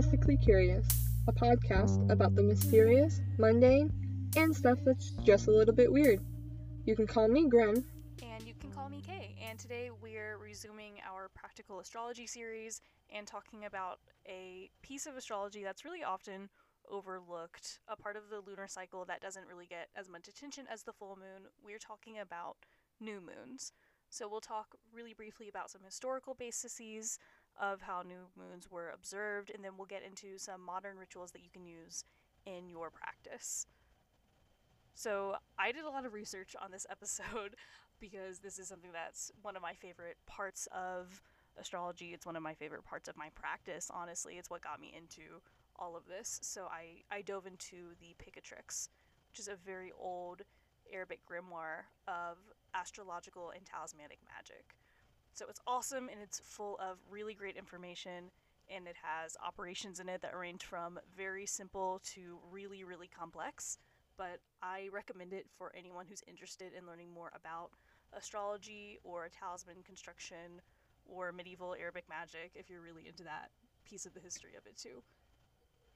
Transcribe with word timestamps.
Mystically 0.00 0.38
Curious, 0.38 0.86
a 1.28 1.32
podcast 1.32 2.10
about 2.10 2.34
the 2.34 2.42
mysterious, 2.42 3.20
mundane, 3.36 3.92
and 4.34 4.56
stuff 4.56 4.78
that's 4.82 5.10
just 5.24 5.46
a 5.46 5.50
little 5.50 5.74
bit 5.74 5.92
weird. 5.92 6.20
You 6.86 6.96
can 6.96 7.06
call 7.06 7.28
me 7.28 7.50
Grim. 7.50 7.84
And 8.22 8.42
you 8.44 8.54
can 8.58 8.70
call 8.70 8.88
me 8.88 9.02
Kay. 9.06 9.36
And 9.46 9.58
today 9.58 9.90
we're 10.00 10.38
resuming 10.38 10.94
our 11.06 11.28
practical 11.34 11.80
astrology 11.80 12.26
series 12.26 12.80
and 13.14 13.26
talking 13.26 13.66
about 13.66 13.98
a 14.26 14.70
piece 14.80 15.04
of 15.04 15.18
astrology 15.18 15.62
that's 15.62 15.84
really 15.84 16.02
often 16.02 16.48
overlooked, 16.90 17.80
a 17.86 17.94
part 17.94 18.16
of 18.16 18.30
the 18.30 18.40
lunar 18.40 18.68
cycle 18.68 19.04
that 19.04 19.20
doesn't 19.20 19.46
really 19.46 19.66
get 19.66 19.88
as 19.94 20.08
much 20.08 20.28
attention 20.28 20.64
as 20.72 20.82
the 20.82 20.94
full 20.94 21.16
moon. 21.16 21.50
We're 21.62 21.78
talking 21.78 22.18
about 22.18 22.56
new 23.02 23.20
moons. 23.20 23.74
So 24.08 24.28
we'll 24.28 24.40
talk 24.40 24.74
really 24.92 25.14
briefly 25.14 25.48
about 25.48 25.70
some 25.70 25.82
historical 25.84 26.34
bases 26.34 27.18
of 27.60 27.82
how 27.82 28.02
new 28.02 28.26
moons 28.36 28.70
were 28.70 28.90
observed, 28.90 29.50
and 29.54 29.62
then 29.64 29.72
we'll 29.76 29.86
get 29.86 30.02
into 30.02 30.38
some 30.38 30.64
modern 30.64 30.96
rituals 30.96 31.30
that 31.32 31.42
you 31.42 31.50
can 31.52 31.66
use 31.66 32.04
in 32.46 32.68
your 32.68 32.90
practice. 32.90 33.66
So, 34.94 35.36
I 35.58 35.72
did 35.72 35.84
a 35.84 35.90
lot 35.90 36.06
of 36.06 36.12
research 36.12 36.56
on 36.60 36.70
this 36.70 36.86
episode 36.90 37.54
because 38.00 38.38
this 38.38 38.58
is 38.58 38.68
something 38.68 38.92
that's 38.92 39.30
one 39.42 39.56
of 39.56 39.62
my 39.62 39.74
favorite 39.74 40.16
parts 40.26 40.66
of 40.72 41.20
astrology. 41.58 42.12
It's 42.14 42.26
one 42.26 42.36
of 42.36 42.42
my 42.42 42.54
favorite 42.54 42.84
parts 42.84 43.08
of 43.08 43.16
my 43.16 43.28
practice, 43.34 43.90
honestly. 43.92 44.34
It's 44.34 44.50
what 44.50 44.62
got 44.62 44.80
me 44.80 44.92
into 44.96 45.40
all 45.76 45.96
of 45.96 46.06
this. 46.06 46.40
So, 46.42 46.66
I, 46.70 47.02
I 47.14 47.22
dove 47.22 47.46
into 47.46 47.94
the 48.00 48.16
Picatrix, 48.18 48.88
which 49.30 49.38
is 49.38 49.48
a 49.48 49.56
very 49.56 49.92
old 49.98 50.42
Arabic 50.92 51.20
grimoire 51.30 51.84
of 52.08 52.38
astrological 52.74 53.52
and 53.54 53.64
talismanic 53.66 54.18
magic. 54.34 54.76
So 55.32 55.46
it's 55.48 55.60
awesome 55.66 56.08
and 56.08 56.20
it's 56.22 56.40
full 56.40 56.76
of 56.78 56.98
really 57.10 57.34
great 57.34 57.56
information 57.56 58.30
and 58.74 58.86
it 58.86 58.96
has 59.02 59.36
operations 59.44 60.00
in 60.00 60.08
it 60.08 60.22
that 60.22 60.36
range 60.36 60.64
from 60.64 60.98
very 61.16 61.46
simple 61.46 62.00
to 62.14 62.38
really, 62.50 62.84
really 62.84 63.08
complex. 63.08 63.78
But 64.16 64.40
I 64.62 64.88
recommend 64.92 65.32
it 65.32 65.46
for 65.56 65.72
anyone 65.76 66.06
who's 66.08 66.22
interested 66.26 66.72
in 66.76 66.86
learning 66.86 67.12
more 67.12 67.32
about 67.34 67.70
astrology 68.12 68.98
or 69.02 69.28
talisman 69.28 69.82
construction 69.84 70.60
or 71.06 71.32
medieval 71.32 71.74
Arabic 71.78 72.04
magic 72.08 72.52
if 72.54 72.68
you're 72.68 72.82
really 72.82 73.08
into 73.08 73.24
that 73.24 73.50
piece 73.84 74.06
of 74.06 74.14
the 74.14 74.20
history 74.20 74.52
of 74.56 74.66
it 74.66 74.76
too. 74.76 75.02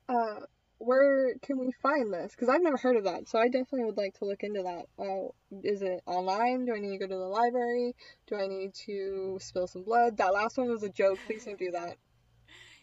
Uh, 0.08 0.46
where 0.78 1.34
can 1.42 1.58
we 1.58 1.72
find 1.83 2.12
this? 2.12 2.33
Because 2.33 2.48
I've 2.48 2.62
never 2.62 2.77
heard 2.77 2.97
of 2.97 3.05
that, 3.05 3.28
so 3.28 3.39
I 3.39 3.47
definitely 3.47 3.84
would 3.84 3.97
like 3.97 4.19
to 4.19 4.25
look 4.25 4.42
into 4.42 4.62
that. 4.62 4.86
Uh, 4.98 5.28
is 5.62 5.83
it 5.83 6.03
online? 6.06 6.66
Do 6.66 6.75
I 6.75 6.81
need 6.81 6.98
to 6.98 6.98
go 6.98 7.06
to 7.06 7.19
the 7.19 7.28
library? 7.28 7.94
Do 8.27 8.36
I 8.36 8.47
need 8.47 8.75
to 8.86 9.39
spill 9.41 9.66
some 9.66 9.84
blood? 9.84 10.16
That 10.16 10.34
last 10.34 10.58
one 10.58 10.69
was 10.69 10.83
a 10.83 10.89
joke. 10.89 11.19
Please 11.27 11.44
don't 11.44 11.58
do 11.58 11.70
that. 11.72 11.97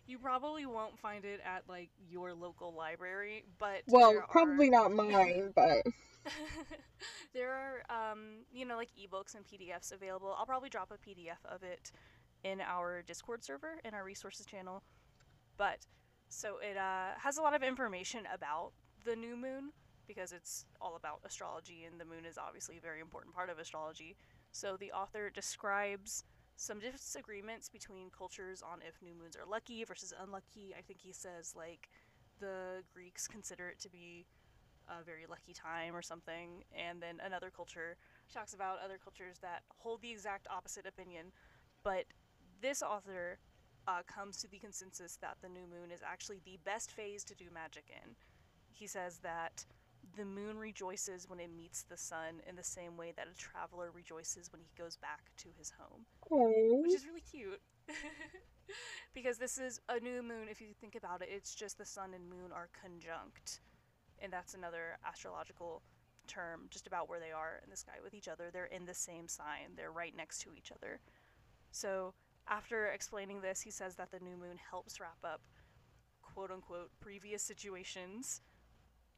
You 0.08 0.17
probably 0.17 0.66
won't 0.66 1.00
find 1.00 1.23
it 1.23 1.39
at 1.45 1.64
like 1.70 1.89
your 2.09 2.33
local 2.33 2.73
library, 2.73 3.45
but 3.59 3.83
well, 3.88 4.22
probably 4.30 4.67
are... 4.67 4.72
not 4.72 4.92
mine, 4.92 5.53
but 5.55 5.86
there 7.33 7.53
are 7.53 8.11
um, 8.11 8.39
you 8.52 8.66
know 8.66 8.76
like 8.76 8.89
ebooks 9.00 9.36
and 9.36 9.45
PDFs 9.45 9.94
available. 9.94 10.36
I'll 10.38 10.45
probably 10.45 10.67
drop 10.67 10.92
a 10.92 10.95
PDF 10.95 11.38
of 11.45 11.64
it 11.64 11.94
in 12.44 12.59
our 12.59 13.03
Discord 13.03 13.44
server 13.44 13.80
in 13.86 13.94
our 13.94 14.03
resources 14.03 14.45
channel, 14.45 14.83
but 15.55 15.86
so 16.31 16.55
it 16.61 16.77
uh, 16.77 17.09
has 17.17 17.37
a 17.37 17.41
lot 17.41 17.53
of 17.53 17.61
information 17.61 18.21
about 18.33 18.71
the 19.03 19.15
new 19.15 19.35
moon 19.35 19.71
because 20.07 20.31
it's 20.31 20.65
all 20.79 20.95
about 20.95 21.19
astrology, 21.25 21.83
and 21.89 21.99
the 21.99 22.05
moon 22.05 22.25
is 22.25 22.37
obviously 22.37 22.77
a 22.77 22.81
very 22.81 23.01
important 23.01 23.35
part 23.35 23.49
of 23.49 23.59
astrology. 23.59 24.15
So 24.52 24.77
the 24.77 24.91
author 24.91 25.29
describes 25.29 26.23
some 26.55 26.79
disagreements 26.79 27.70
between 27.70 28.09
cultures 28.17 28.61
on 28.61 28.80
if 28.87 29.02
new 29.02 29.14
moons 29.14 29.36
are 29.36 29.49
lucky 29.49 29.83
versus 29.83 30.14
unlucky. 30.21 30.73
I 30.77 30.81
think 30.81 30.99
he 31.02 31.11
says 31.11 31.53
like 31.55 31.89
the 32.39 32.83
Greeks 32.93 33.27
consider 33.27 33.67
it 33.67 33.80
to 33.80 33.89
be 33.89 34.25
a 34.89 35.03
very 35.03 35.25
lucky 35.30 35.53
time 35.53 35.95
or 35.95 36.02
something, 36.02 36.64
and 36.73 37.02
then 37.02 37.21
another 37.25 37.52
culture 37.53 37.97
talks 38.33 38.53
about 38.53 38.80
other 38.83 38.97
cultures 39.02 39.37
that 39.41 39.64
hold 39.67 40.02
the 40.02 40.11
exact 40.11 40.47
opposite 40.49 40.86
opinion. 40.86 41.27
But 41.83 42.05
this 42.61 42.81
author 42.81 43.37
uh, 43.87 44.02
comes 44.08 44.37
to 44.37 44.47
the 44.47 44.59
consensus 44.59 45.17
that 45.21 45.37
the 45.42 45.49
new 45.49 45.67
moon 45.67 45.92
is 45.93 46.02
actually 46.05 46.39
the 46.45 46.59
best 46.65 46.92
phase 46.92 47.23
to 47.25 47.36
do 47.36 47.45
magic 47.53 47.86
in. 47.89 48.15
He 48.71 48.87
says 48.87 49.19
that 49.19 49.65
the 50.17 50.25
moon 50.25 50.58
rejoices 50.58 51.30
when 51.30 51.39
it 51.39 51.49
meets 51.55 51.83
the 51.83 51.97
sun 51.97 52.41
in 52.47 52.55
the 52.55 52.64
same 52.64 52.97
way 52.97 53.14
that 53.15 53.27
a 53.27 53.37
traveler 53.37 53.91
rejoices 53.93 54.52
when 54.52 54.61
he 54.61 54.70
goes 54.77 54.97
back 54.97 55.31
to 55.37 55.49
his 55.58 55.71
home. 55.77 56.05
Aww. 56.31 56.83
Which 56.83 56.93
is 56.93 57.05
really 57.05 57.21
cute. 57.21 57.61
because 59.14 59.37
this 59.37 59.58
is 59.58 59.80
a 59.89 59.99
new 59.99 60.21
moon, 60.21 60.47
if 60.49 60.61
you 60.61 60.67
think 60.80 60.95
about 60.95 61.21
it, 61.21 61.30
it's 61.31 61.55
just 61.55 61.77
the 61.77 61.86
sun 61.86 62.14
and 62.14 62.30
moon 62.30 62.52
are 62.53 62.70
conjunct. 62.81 63.61
And 64.20 64.31
that's 64.31 64.53
another 64.53 64.97
astrological 65.05 65.81
term 66.27 66.67
just 66.70 66.87
about 66.87 67.09
where 67.09 67.20
they 67.20 67.31
are 67.31 67.61
in 67.64 67.70
the 67.70 67.77
sky 67.77 67.99
with 68.03 68.14
each 68.14 68.27
other. 68.27 68.49
They're 68.52 68.65
in 68.65 68.86
the 68.86 68.93
same 68.93 69.27
sign, 69.27 69.73
they're 69.75 69.91
right 69.91 70.15
next 70.15 70.39
to 70.41 70.49
each 70.55 70.71
other. 70.71 70.99
So 71.71 72.14
after 72.47 72.87
explaining 72.87 73.41
this, 73.41 73.61
he 73.61 73.71
says 73.71 73.95
that 73.95 74.11
the 74.11 74.19
new 74.19 74.37
moon 74.37 74.57
helps 74.69 74.99
wrap 74.99 75.17
up 75.23 75.41
quote 76.21 76.52
unquote 76.52 76.91
previous 76.99 77.43
situations 77.43 78.41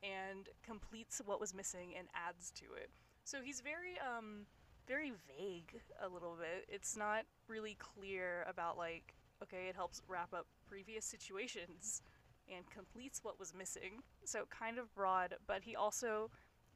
and 0.02 0.50
completes 0.64 1.22
what 1.26 1.40
was 1.40 1.54
missing 1.54 1.94
and 1.98 2.08
adds 2.14 2.52
to 2.52 2.66
it. 2.76 2.90
So 3.24 3.42
he's 3.42 3.62
very 3.62 3.98
um 4.00 4.46
very 4.88 5.14
vague 5.28 5.80
a 6.04 6.10
little 6.10 6.36
bit. 6.38 6.66
It's 6.68 6.98
not 6.98 7.24
really 7.48 7.76
clear 7.80 8.46
about 8.50 8.78
like 8.78 9.16
okay, 9.42 9.68
it 9.70 9.76
helps 9.76 10.02
wrap 10.08 10.34
up 10.34 10.48
previous 10.68 11.06
situations 11.06 12.02
and 12.54 12.70
completes 12.70 13.20
what 13.24 13.40
was 13.40 13.54
missing. 13.54 14.02
So 14.26 14.46
kind 14.50 14.78
of 14.78 14.94
broad, 14.94 15.36
but 15.48 15.64
he 15.64 15.76
also 15.76 16.30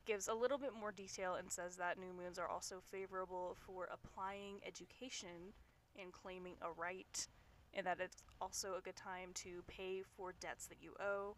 gives 0.06 0.28
a 0.30 0.34
little 0.34 0.58
bit 0.58 0.72
more 0.74 0.92
detail 0.92 1.36
and 1.36 1.52
says 1.52 1.76
that 1.76 2.00
new 2.00 2.14
moons 2.14 2.40
are 2.40 2.48
also 2.48 2.78
favorable 2.80 3.58
for 3.66 3.90
applying 3.92 4.60
education 4.66 5.54
in 5.98 6.12
claiming 6.12 6.56
a 6.62 6.72
right, 6.72 7.28
and 7.74 7.86
that 7.86 8.00
it's 8.00 8.24
also 8.40 8.76
a 8.78 8.82
good 8.82 8.96
time 8.96 9.32
to 9.36 9.64
pay 9.68 10.04
for 10.16 10.34
debts 10.40 10.68
that 10.68 10.82
you 10.82 10.94
owe, 11.00 11.36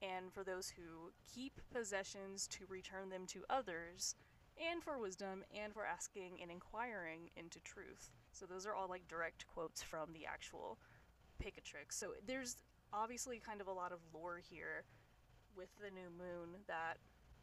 and 0.00 0.32
for 0.32 0.44
those 0.44 0.68
who 0.70 1.12
keep 1.34 1.60
possessions 1.72 2.46
to 2.48 2.64
return 2.68 3.08
them 3.08 3.26
to 3.26 3.44
others, 3.48 4.14
and 4.70 4.82
for 4.82 4.98
wisdom, 4.98 5.44
and 5.56 5.72
for 5.72 5.86
asking 5.86 6.38
and 6.42 6.50
inquiring 6.50 7.30
into 7.36 7.60
truth. 7.60 8.10
So 8.32 8.46
those 8.46 8.66
are 8.66 8.74
all 8.74 8.88
like 8.88 9.08
direct 9.08 9.46
quotes 9.46 9.82
from 9.82 10.12
the 10.12 10.26
actual 10.26 10.78
Picatrix. 11.42 11.92
So 11.92 12.08
there's 12.26 12.56
obviously 12.92 13.40
kind 13.44 13.60
of 13.60 13.66
a 13.66 13.72
lot 13.72 13.92
of 13.92 13.98
lore 14.12 14.40
here 14.42 14.84
with 15.56 15.68
the 15.82 15.90
new 15.90 16.10
moon 16.10 16.60
that 16.66 16.98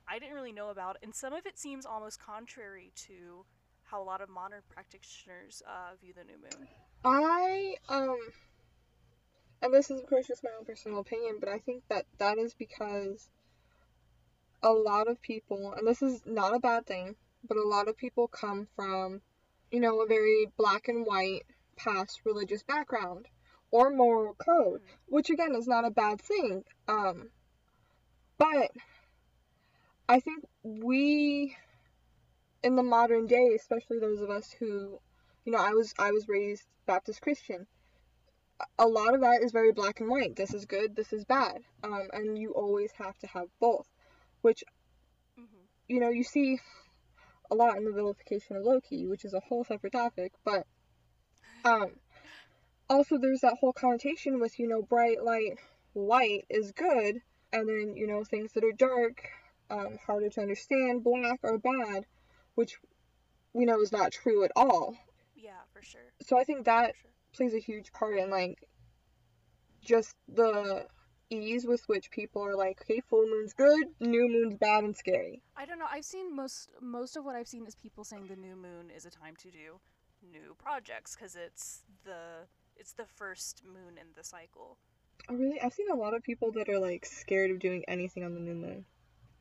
I 0.07 0.19
didn't 0.19 0.35
really 0.35 0.51
know 0.51 0.69
about, 0.69 0.97
and 1.03 1.13
some 1.13 1.33
of 1.33 1.45
it 1.45 1.57
seems 1.57 1.85
almost 1.85 2.19
contrary 2.19 2.91
to 3.07 3.45
how 3.89 4.01
a 4.01 4.03
lot 4.03 4.21
of 4.21 4.29
modern 4.29 4.61
practitioners 4.69 5.63
uh, 5.67 5.95
view 6.01 6.13
the 6.13 6.23
new 6.23 6.37
moon. 6.37 6.67
I 7.03 7.75
um, 7.89 8.19
and 9.61 9.73
this 9.73 9.89
is 9.89 10.01
of 10.01 10.07
course 10.07 10.27
just 10.27 10.43
my 10.43 10.51
own 10.57 10.65
personal 10.65 10.99
opinion, 10.99 11.37
but 11.39 11.49
I 11.49 11.59
think 11.59 11.83
that 11.89 12.05
that 12.17 12.37
is 12.37 12.53
because 12.53 13.29
a 14.61 14.71
lot 14.71 15.07
of 15.07 15.21
people, 15.21 15.73
and 15.77 15.87
this 15.87 16.01
is 16.01 16.21
not 16.25 16.55
a 16.55 16.59
bad 16.59 16.85
thing, 16.85 17.15
but 17.47 17.57
a 17.57 17.67
lot 17.67 17.87
of 17.87 17.97
people 17.97 18.27
come 18.27 18.67
from, 18.75 19.21
you 19.71 19.79
know, 19.79 20.01
a 20.01 20.07
very 20.07 20.47
black 20.57 20.87
and 20.87 21.05
white 21.05 21.43
past 21.77 22.21
religious 22.25 22.63
background 22.63 23.27
or 23.71 23.89
moral 23.89 24.33
code, 24.33 24.81
mm-hmm. 24.81 25.15
which 25.15 25.29
again 25.29 25.55
is 25.55 25.67
not 25.67 25.85
a 25.85 25.91
bad 25.91 26.21
thing. 26.21 26.63
Um, 26.87 27.29
but 28.37 28.71
I 30.07 30.19
think 30.19 30.45
we 30.63 31.55
in 32.63 32.75
the 32.75 32.83
modern 32.83 33.27
day, 33.27 33.53
especially 33.55 33.99
those 33.99 34.21
of 34.21 34.29
us 34.29 34.51
who, 34.51 34.99
you 35.45 35.51
know, 35.51 35.59
I 35.59 35.71
was 35.71 35.93
I 35.97 36.11
was 36.11 36.27
raised 36.27 36.63
Baptist 36.85 37.21
Christian. 37.21 37.67
A 38.77 38.87
lot 38.87 39.13
of 39.13 39.21
that 39.21 39.41
is 39.41 39.51
very 39.51 39.71
black 39.71 40.01
and 40.01 40.09
white. 40.09 40.35
This 40.35 40.53
is 40.53 40.65
good. 40.65 40.95
This 40.95 41.13
is 41.13 41.23
bad. 41.23 41.61
Um, 41.83 42.09
and 42.11 42.37
you 42.37 42.51
always 42.51 42.91
have 42.97 43.17
to 43.19 43.27
have 43.27 43.47
both, 43.61 43.87
which, 44.41 44.65
mm-hmm. 45.39 45.63
you 45.87 46.01
know, 46.01 46.09
you 46.09 46.23
see 46.23 46.59
a 47.49 47.55
lot 47.55 47.77
in 47.77 47.85
the 47.85 47.93
vilification 47.93 48.57
of 48.57 48.63
Loki, 48.63 49.07
which 49.07 49.23
is 49.23 49.33
a 49.33 49.39
whole 49.39 49.63
separate 49.63 49.93
topic. 49.93 50.33
But 50.43 50.67
um, 51.63 51.91
also 52.89 53.17
there's 53.17 53.41
that 53.41 53.57
whole 53.59 53.73
connotation 53.73 54.41
with 54.41 54.59
you 54.59 54.67
know 54.67 54.81
bright 54.81 55.23
light, 55.23 55.57
white 55.93 56.45
is 56.49 56.73
good, 56.73 57.21
and 57.53 57.69
then 57.69 57.95
you 57.95 58.07
know 58.07 58.25
things 58.25 58.51
that 58.53 58.65
are 58.65 58.73
dark, 58.73 59.29
um, 59.69 59.97
harder 60.05 60.29
to 60.29 60.41
understand, 60.41 61.03
black 61.03 61.39
are 61.43 61.57
bad 61.57 62.05
which 62.55 62.77
we 63.53 63.65
know 63.65 63.81
is 63.81 63.91
not 63.91 64.11
true 64.11 64.43
at 64.43 64.51
all. 64.55 64.95
Yeah, 65.35 65.61
for 65.73 65.81
sure. 65.81 66.13
So 66.21 66.39
I 66.39 66.43
think 66.43 66.65
that 66.65 66.93
sure. 67.01 67.11
plays 67.33 67.53
a 67.53 67.59
huge 67.59 67.91
part 67.91 68.17
in 68.17 68.29
like 68.29 68.67
just 69.81 70.15
the 70.27 70.85
ease 71.29 71.65
with 71.65 71.83
which 71.87 72.09
people 72.11 72.43
are 72.43 72.55
like, 72.55 72.81
okay, 72.81 73.01
full 73.01 73.25
moon's 73.25 73.53
good, 73.53 73.87
new 73.99 74.27
moon's 74.27 74.55
bad 74.55 74.83
and 74.83 74.95
scary. 74.95 75.41
I 75.55 75.65
don't 75.65 75.79
know. 75.79 75.85
I've 75.89 76.05
seen 76.05 76.35
most 76.35 76.69
most 76.81 77.15
of 77.15 77.25
what 77.25 77.35
I've 77.35 77.47
seen 77.47 77.65
is 77.65 77.75
people 77.75 78.03
saying 78.03 78.27
the 78.27 78.35
new 78.35 78.55
moon 78.55 78.89
is 78.95 79.05
a 79.05 79.11
time 79.11 79.35
to 79.37 79.51
do 79.51 79.79
new 80.31 80.55
projects 80.57 81.15
because 81.15 81.35
it's 81.35 81.83
the 82.03 82.47
it's 82.75 82.93
the 82.93 83.05
first 83.05 83.61
moon 83.65 83.97
in 83.97 84.07
the 84.15 84.23
cycle. 84.23 84.77
Oh, 85.29 85.35
really? 85.35 85.59
I've 85.61 85.73
seen 85.73 85.89
a 85.91 85.95
lot 85.95 86.15
of 86.15 86.23
people 86.23 86.51
that 86.53 86.69
are 86.69 86.79
like 86.79 87.05
scared 87.05 87.51
of 87.51 87.59
doing 87.59 87.83
anything 87.87 88.23
on 88.23 88.33
the 88.33 88.39
new 88.39 88.55
moon. 88.55 88.85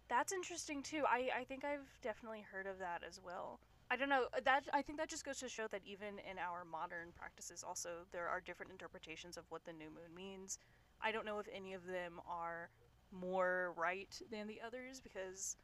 That's 0.09 0.33
interesting 0.33 0.83
too. 0.83 1.03
I, 1.07 1.29
I 1.41 1.45
think 1.45 1.65
I've 1.65 1.87
definitely 2.03 2.45
heard 2.51 2.67
of 2.67 2.79
that 2.79 3.03
as 3.07 3.21
well. 3.23 3.61
I 3.91 3.97
don't 3.97 4.09
know. 4.09 4.27
Uh, 4.37 4.41
that 4.45 4.65
I 4.73 4.83
think 4.83 4.99
that 4.99 5.09
just 5.09 5.25
goes 5.25 5.39
to 5.41 5.49
show 5.49 5.67
that 5.69 5.83
even 5.85 6.19
in 6.31 6.39
our 6.39 6.65
modern 6.65 7.09
practices, 7.17 7.65
also 7.67 7.91
there 8.13 8.29
are 8.29 8.41
different 8.41 8.73
interpretations 8.73 9.37
of 9.37 9.45
what 9.51 9.65
the 9.65 9.73
new 9.73 9.89
moon 9.89 10.15
means. 10.15 10.59
I 11.01 11.13
don't 11.13 11.25
know 11.25 11.39
if 11.39 11.47
any 11.55 11.75
of 11.75 11.87
them 11.87 12.21
are 12.29 12.71
more 13.13 13.73
right 13.77 14.15
than 14.31 14.47
the 14.47 14.61
others 14.67 15.01
because, 15.01 15.57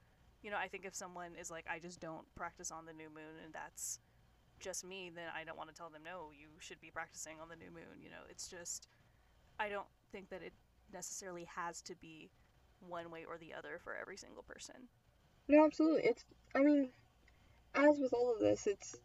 you 0.43 0.50
know, 0.50 0.56
I 0.56 0.69
think 0.69 0.85
if 0.85 0.94
someone 0.94 1.32
is 1.38 1.50
like, 1.50 1.67
I 1.69 1.79
just 1.79 2.00
don't 2.00 2.25
practice 2.35 2.70
on 2.70 2.87
the 2.87 2.93
new 2.93 3.08
moon 3.08 3.41
and 3.44 3.52
that's 3.52 3.99
just 4.61 4.85
me, 4.85 5.11
then 5.14 5.25
I 5.35 5.44
don't 5.44 5.58
want 5.58 5.69
to 5.70 5.75
tell 5.75 5.91
them, 5.91 6.02
no, 6.05 6.31
you 6.32 6.49
should 6.61 6.81
be 6.81 6.91
practicing 6.91 7.35
on 7.43 7.49
the 7.49 7.56
new 7.56 7.70
moon. 7.70 8.00
You 8.02 8.11
know, 8.11 8.25
it's 8.31 8.49
just, 8.49 8.88
I 9.58 9.69
don't 9.69 9.87
think 10.12 10.31
that 10.31 10.43
it 10.43 10.52
necessarily 10.93 11.46
has 11.55 11.82
to 11.82 11.94
be 11.96 12.31
one 12.88 13.10
way 13.10 13.25
or 13.28 13.38
the 13.38 13.54
other 13.54 13.81
for 13.82 13.94
every 13.94 14.16
single 14.16 14.42
person. 14.42 14.75
No, 15.48 15.64
absolutely. 15.64 16.02
It's, 16.04 16.25
I 16.54 16.60
mean, 16.60 16.90
as 17.75 17.98
with 17.98 18.12
all 18.12 18.32
of 18.32 18.40
this, 18.40 18.66
it's 18.66 18.96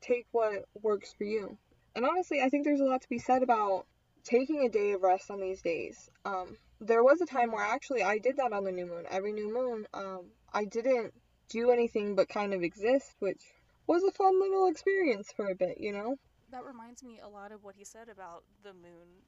take 0.00 0.26
what 0.32 0.64
works 0.82 1.14
for 1.16 1.24
you. 1.24 1.56
And 1.94 2.04
honestly, 2.04 2.40
I 2.40 2.48
think 2.48 2.64
there's 2.64 2.80
a 2.80 2.84
lot 2.84 3.02
to 3.02 3.08
be 3.08 3.18
said 3.18 3.42
about 3.42 3.86
taking 4.24 4.64
a 4.64 4.68
day 4.68 4.92
of 4.92 5.02
rest 5.02 5.30
on 5.30 5.40
these 5.40 5.62
days. 5.62 6.10
Um, 6.24 6.56
there 6.80 7.02
was 7.02 7.20
a 7.20 7.26
time 7.26 7.50
where 7.50 7.64
actually 7.64 8.02
I 8.02 8.18
did 8.18 8.36
that 8.36 8.52
on 8.52 8.64
the 8.64 8.72
new 8.72 8.86
moon. 8.86 9.04
Every 9.10 9.32
new 9.32 9.52
moon, 9.52 9.86
um, 9.94 10.26
I 10.52 10.64
didn't 10.64 11.12
do 11.48 11.70
anything 11.70 12.14
but 12.14 12.28
kind 12.28 12.54
of 12.54 12.62
exist, 12.62 13.14
which 13.18 13.42
was 13.86 14.04
a 14.04 14.12
fun 14.12 14.40
little 14.40 14.68
experience 14.68 15.32
for 15.34 15.48
a 15.48 15.54
bit, 15.54 15.78
you 15.80 15.92
know? 15.92 16.16
That 16.50 16.64
reminds 16.64 17.02
me 17.02 17.20
a 17.22 17.28
lot 17.28 17.52
of 17.52 17.64
what 17.64 17.74
he 17.76 17.84
said 17.84 18.08
about 18.08 18.44
the 18.62 18.72
moon 18.72 19.22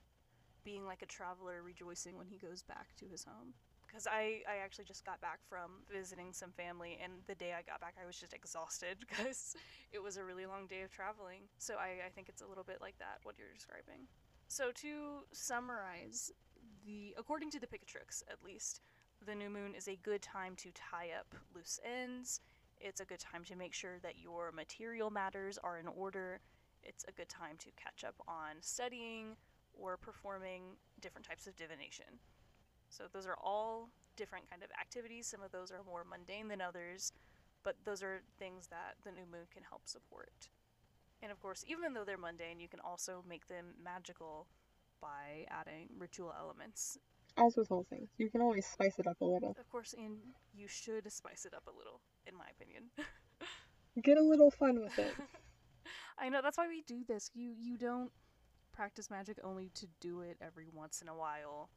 being 0.65 0.87
like 0.87 1.03
a 1.03 1.07
traveler 1.07 1.62
rejoicing 1.65 2.17
when 2.17 2.27
he 2.27 2.37
goes 2.37 2.62
back 2.62 2.95
to 2.97 3.07
his 3.07 3.25
home. 3.25 3.55
Because 3.87 4.07
I, 4.07 4.43
I 4.49 4.62
actually 4.62 4.85
just 4.85 5.05
got 5.05 5.21
back 5.21 5.41
from 5.49 5.83
visiting 5.93 6.33
some 6.33 6.53
family, 6.53 6.99
and 7.03 7.12
the 7.27 7.35
day 7.35 7.53
I 7.59 7.62
got 7.62 7.81
back, 7.81 7.95
I 8.01 8.07
was 8.07 8.17
just 8.17 8.33
exhausted 8.33 8.99
because 9.01 9.57
it 9.93 10.03
was 10.03 10.17
a 10.17 10.25
really 10.25 10.47
long 10.47 10.67
day 10.67 10.83
of 10.83 10.93
traveling. 10.93 11.43
So 11.59 11.75
I, 11.75 12.07
I 12.07 12.11
think 12.15 12.29
it's 12.29 12.43
a 12.43 12.47
little 12.47 12.62
bit 12.65 12.79
like 12.81 12.99
that, 12.99 13.19
what 13.25 13.35
you're 13.37 13.53
describing. 13.53 14.07
So 14.49 14.71
to 14.77 15.25
summarize, 15.33 16.33
the 16.85 17.15
according 17.19 17.51
to 17.51 17.61
the 17.61 17.67
Picatrix 17.67 18.23
at 18.31 18.45
least, 18.45 18.81
the 19.25 19.35
new 19.35 19.51
moon 19.51 19.75
is 19.77 19.87
a 19.89 19.97
good 20.03 20.23
time 20.23 20.55
to 20.57 20.71
tie 20.73 21.11
up 21.19 21.35
loose 21.55 21.79
ends. 21.85 22.41
It's 22.81 23.01
a 23.01 23.05
good 23.05 23.21
time 23.21 23.45
to 23.45 23.57
make 23.57 23.75
sure 23.75 23.99
that 24.03 24.19
your 24.19 24.53
material 24.53 25.11
matters 25.11 25.59
are 25.62 25.79
in 25.79 25.87
order. 25.87 26.41
It's 26.83 27.05
a 27.07 27.12
good 27.12 27.29
time 27.29 27.57
to 27.59 27.67
catch 27.77 28.05
up 28.05 28.15
on 28.27 28.57
studying 28.61 29.37
or 29.81 29.97
performing 29.97 30.62
different 31.00 31.27
types 31.27 31.47
of 31.47 31.56
divination. 31.56 32.21
So 32.88 33.05
those 33.12 33.27
are 33.27 33.37
all 33.43 33.91
different 34.17 34.50
kind 34.50 34.62
of 34.62 34.71
activities. 34.79 35.27
Some 35.27 35.43
of 35.43 35.53
those 35.53 35.71
are 35.71 35.82
more 35.87 36.05
mundane 36.05 36.49
than 36.49 36.61
others, 36.61 37.12
but 37.62 37.77
those 37.85 38.03
are 38.03 38.23
things 38.38 38.67
that 38.69 38.97
the 39.05 39.12
new 39.12 39.27
moon 39.31 39.47
can 39.53 39.62
help 39.62 39.82
support. 39.87 40.50
And 41.23 41.31
of 41.31 41.41
course, 41.41 41.65
even 41.69 41.93
though 41.94 42.05
they're 42.05 42.19
mundane, 42.19 42.61
you 42.61 42.69
can 42.69 42.81
also 42.81 43.25
make 43.29 43.47
them 43.47 43.75
magical 43.82 44.47
by 45.00 45.47
adding 45.49 45.88
ritual 45.99 46.35
elements. 46.38 46.99
As 47.37 47.56
with 47.56 47.71
all 47.71 47.87
things, 47.88 48.09
you 48.19 48.29
can 48.29 48.41
always 48.41 48.67
spice 48.67 48.99
it 48.99 49.06
up 49.06 49.21
a 49.21 49.25
little. 49.25 49.56
Of 49.59 49.71
course, 49.71 49.94
and 49.97 50.17
you 50.55 50.67
should 50.67 51.11
spice 51.12 51.44
it 51.44 51.55
up 51.55 51.62
a 51.67 51.76
little, 51.76 52.00
in 52.26 52.37
my 52.37 52.47
opinion. 52.50 52.85
Get 54.03 54.19
a 54.19 54.23
little 54.23 54.50
fun 54.50 54.81
with 54.81 54.99
it. 54.99 55.15
I 56.19 56.29
know 56.29 56.43
that's 56.43 56.59
why 56.59 56.69
we 56.69 56.83
do 56.83 57.03
this. 57.06 57.31
You 57.35 57.55
you 57.59 57.76
don't 57.76 58.11
practice 58.81 59.11
magic 59.11 59.37
only 59.44 59.71
to 59.75 59.87
do 60.00 60.23
it 60.23 60.38
every 60.41 60.65
once 60.73 61.03
in 61.03 61.09
a 61.09 61.15
while 61.15 61.69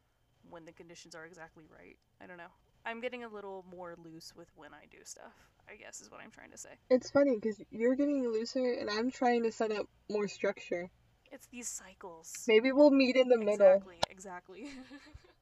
when 0.49 0.63
the 0.63 0.71
conditions 0.71 1.13
are 1.13 1.25
exactly 1.25 1.65
right. 1.69 1.97
I 2.21 2.27
don't 2.27 2.37
know. 2.37 2.53
I'm 2.85 3.01
getting 3.01 3.25
a 3.25 3.27
little 3.27 3.65
more 3.69 3.97
loose 4.01 4.31
with 4.37 4.47
when 4.55 4.73
I 4.73 4.85
do 4.89 4.99
stuff. 5.03 5.33
I 5.69 5.75
guess 5.75 5.99
is 5.99 6.09
what 6.09 6.21
I'm 6.23 6.31
trying 6.31 6.51
to 6.51 6.57
say. 6.57 6.69
It's 6.89 7.11
funny 7.11 7.35
because 7.35 7.61
you're 7.71 7.95
getting 7.95 8.23
looser 8.31 8.71
and 8.79 8.89
I'm 8.89 9.11
trying 9.11 9.43
to 9.43 9.51
set 9.51 9.73
up 9.73 9.87
more 10.09 10.29
structure. 10.29 10.89
It's 11.29 11.45
these 11.47 11.67
cycles. 11.67 12.31
Maybe 12.47 12.71
we'll 12.71 12.89
meet 12.89 13.17
in 13.17 13.27
the 13.27 13.37
middle. 13.37 13.67
Exactly, 13.67 13.99
exactly. 14.09 14.69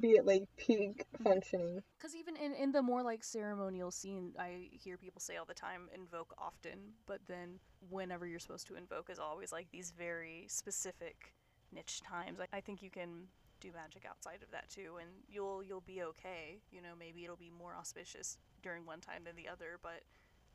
be 0.00 0.16
at 0.16 0.26
like 0.26 0.44
peak 0.56 1.04
functioning. 1.22 1.82
Because 1.98 2.14
even 2.14 2.36
in, 2.36 2.54
in 2.54 2.72
the 2.72 2.82
more 2.82 3.02
like 3.02 3.24
ceremonial 3.24 3.90
scene, 3.90 4.32
I 4.38 4.68
hear 4.72 4.96
people 4.96 5.20
say 5.20 5.36
all 5.36 5.44
the 5.44 5.54
time, 5.54 5.88
invoke 5.94 6.34
often, 6.38 6.78
but 7.06 7.20
then 7.28 7.58
whenever 7.90 8.26
you're 8.26 8.38
supposed 8.38 8.66
to 8.68 8.76
invoke 8.76 9.10
is 9.10 9.18
always 9.18 9.52
like 9.52 9.70
these 9.70 9.92
very 9.96 10.46
specific 10.48 11.34
niche 11.72 12.00
times. 12.00 12.38
I, 12.40 12.56
I 12.56 12.60
think 12.60 12.82
you 12.82 12.90
can 12.90 13.28
do 13.60 13.70
magic 13.72 14.04
outside 14.08 14.38
of 14.42 14.50
that 14.52 14.68
too 14.70 14.94
and 15.00 15.10
you'll 15.28 15.62
you'll 15.62 15.80
be 15.80 16.02
okay 16.02 16.60
you 16.70 16.80
know 16.80 16.90
maybe 16.98 17.24
it'll 17.24 17.36
be 17.36 17.50
more 17.50 17.74
auspicious 17.74 18.38
during 18.62 18.86
one 18.86 19.00
time 19.00 19.22
than 19.24 19.34
the 19.36 19.48
other 19.48 19.78
but 19.82 20.02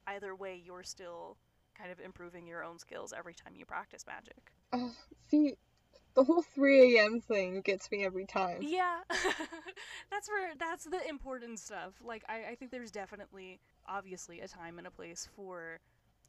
either 0.07 0.35
way 0.35 0.61
you're 0.63 0.83
still 0.83 1.37
kind 1.77 1.91
of 1.91 1.99
improving 1.99 2.47
your 2.47 2.63
own 2.63 2.79
skills 2.79 3.13
every 3.17 3.33
time 3.33 3.53
you 3.55 3.65
practice 3.65 4.05
magic 4.07 4.51
oh 4.73 4.91
see 5.27 5.55
the 6.15 6.23
whole 6.23 6.41
3 6.41 6.97
a.m 6.97 7.21
thing 7.21 7.61
gets 7.61 7.89
me 7.91 8.05
every 8.05 8.25
time. 8.25 8.61
Yeah. 8.61 8.99
That's 10.11 10.29
where 10.29 10.53
that's 10.57 10.85
the 10.85 11.07
important 11.09 11.59
stuff. 11.59 11.93
Like 12.03 12.23
I, 12.29 12.51
I 12.51 12.55
think 12.55 12.71
there's 12.71 12.91
definitely 12.91 13.59
obviously 13.87 14.41
a 14.41 14.47
time 14.47 14.77
and 14.77 14.87
a 14.87 14.91
place 14.91 15.27
for 15.35 15.79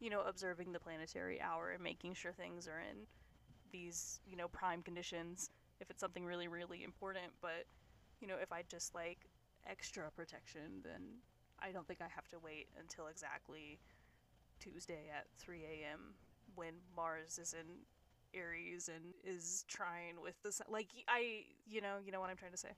you 0.01 0.11
know 0.11 0.23
observing 0.23 0.73
the 0.73 0.81
planetary 0.81 1.41
hour 1.41 1.71
and 1.71 1.83
making 1.83 2.15
sure 2.15 2.33
things 2.33 2.67
are 2.67 2.81
in 2.81 3.07
these 3.71 4.21
you 4.27 4.37
know 4.37 4.49
prime 4.49 4.83
conditions 4.83 5.51
if 5.81 5.91
it's 5.91 6.01
something 6.01 6.25
really 6.25 6.49
really 6.49 6.83
important. 6.83 7.33
But 7.43 7.67
you 8.25 8.29
know 8.29 8.37
if 8.41 8.53
i 8.53 8.63
just 8.69 8.95
like 8.95 9.29
extra 9.69 10.11
protection 10.11 10.81
then 10.83 11.21
i 11.61 11.71
don't 11.71 11.87
think 11.87 12.01
i 12.01 12.09
have 12.15 12.27
to 12.29 12.39
wait 12.43 12.69
until 12.81 13.07
exactly 13.07 13.79
tuesday 14.59 15.11
at 15.15 15.27
3 15.39 15.63
a.m 15.65 16.15
when 16.55 16.73
mars 16.97 17.39
is 17.39 17.53
in 17.53 17.85
aries 18.35 18.89
and 18.93 19.15
is 19.25 19.65
trying 19.69 20.21
with 20.23 20.35
the 20.43 20.53
sun 20.53 20.67
like 20.71 20.89
i 21.09 21.43
you 21.67 21.81
know 21.81 21.97
you 22.05 22.13
know 22.13 22.21
what 22.21 22.31
i'm 22.31 22.37
trying 22.37 22.53
to 22.53 22.59
say 22.59 22.71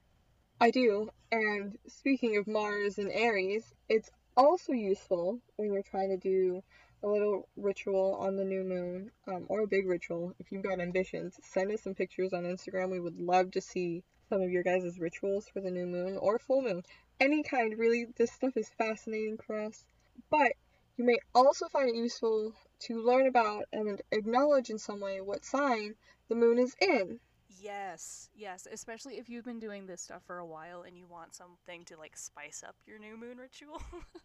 i 0.61 0.71
do 0.71 1.09
and 1.33 1.77
speaking 1.87 2.37
of 2.37 2.47
mars 2.47 2.99
and 2.99 3.11
aries 3.13 3.75
it's 3.89 4.11
also 4.37 4.73
useful 4.73 5.41
when 5.57 5.73
you're 5.73 5.83
trying 5.83 6.11
to 6.11 6.17
do 6.17 6.63
a 7.03 7.07
little 7.07 7.49
ritual 7.57 8.17
on 8.17 8.37
the 8.37 8.45
new 8.45 8.65
moon, 8.65 9.11
um, 9.29 9.47
or 9.49 9.61
a 9.61 9.67
big 9.67 9.87
ritual. 9.87 10.35
If 10.39 10.51
you've 10.51 10.63
got 10.63 10.81
ambitions, 10.81 11.39
send 11.43 11.71
us 11.71 11.83
some 11.83 11.95
pictures 11.95 12.33
on 12.33 12.45
Instagram. 12.45 12.91
We 12.91 13.01
would 13.01 13.21
love 13.21 13.51
to 13.53 13.61
see 13.61 14.03
some 14.29 14.41
of 14.41 14.51
your 14.51 14.63
guys' 14.63 14.99
rituals 14.99 15.47
for 15.49 15.61
the 15.61 15.71
new 15.71 15.87
moon 15.87 16.17
or 16.17 16.39
full 16.39 16.63
moon. 16.63 16.83
Any 17.21 17.43
kind, 17.43 17.79
really. 17.79 18.07
This 18.17 18.33
stuff 18.33 18.57
is 18.57 18.69
fascinating 18.71 19.39
for 19.47 19.61
us. 19.61 19.85
But 20.31 20.53
you 20.97 21.05
may 21.05 21.19
also 21.35 21.69
find 21.69 21.89
it 21.89 21.97
useful 21.97 22.53
to 22.79 23.03
learn 23.05 23.27
about 23.27 23.65
and 23.73 24.01
acknowledge 24.13 24.71
in 24.71 24.79
some 24.79 25.01
way 25.01 25.21
what 25.21 25.45
sign 25.45 25.95
the 26.29 26.35
moon 26.35 26.59
is 26.59 26.75
in. 26.81 27.21
Yes, 27.61 28.29
yes, 28.35 28.67
especially 28.71 29.15
if 29.15 29.29
you've 29.29 29.45
been 29.45 29.59
doing 29.59 29.87
this 29.87 30.03
stuff 30.03 30.23
for 30.27 30.39
a 30.39 30.47
while 30.47 30.83
and 30.83 30.97
you 30.97 31.07
want 31.07 31.35
something 31.35 31.85
to 31.87 31.97
like 31.97 32.17
spice 32.17 32.63
up 32.67 32.77
your 32.87 32.99
new 32.99 33.17
moon 33.17 33.39
ritual, 33.39 33.81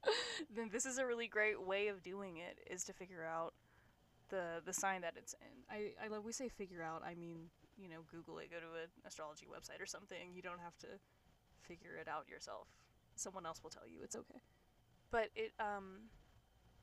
then 0.56 0.70
this 0.72 0.86
is 0.86 0.98
a 0.98 1.06
really 1.06 1.28
great 1.28 1.62
way 1.66 1.88
of 1.88 2.04
doing 2.04 2.38
it 2.38 2.58
is 2.70 2.84
to 2.86 2.94
figure 2.94 3.24
out 3.24 3.54
the 4.30 4.62
the 4.66 4.74
sign 4.74 5.02
that 5.02 5.14
it's 5.18 5.36
in. 5.42 5.64
I 5.70 5.92
I 6.04 6.08
love 6.08 6.26
we 6.26 6.32
say 6.32 6.50
figure 6.50 6.82
out, 6.82 7.04
I 7.06 7.16
mean, 7.16 7.50
you 7.78 7.90
know, 7.90 8.02
Google 8.12 8.40
it, 8.40 8.50
go 8.50 8.58
to 8.58 8.84
an 8.84 8.90
astrology 9.06 9.46
website 9.46 9.82
or 9.82 9.86
something. 9.86 10.34
You 10.34 10.42
don't 10.42 10.60
have 10.60 10.78
to 10.80 10.88
figure 11.62 11.96
it 12.00 12.08
out 12.08 12.28
yourself. 12.30 12.68
Someone 13.16 13.46
else 13.46 13.62
will 13.62 13.70
tell 13.70 13.88
you 13.88 14.00
it's 14.04 14.16
okay. 14.16 14.42
But 15.12 15.30
it 15.36 15.52
um 15.60 16.10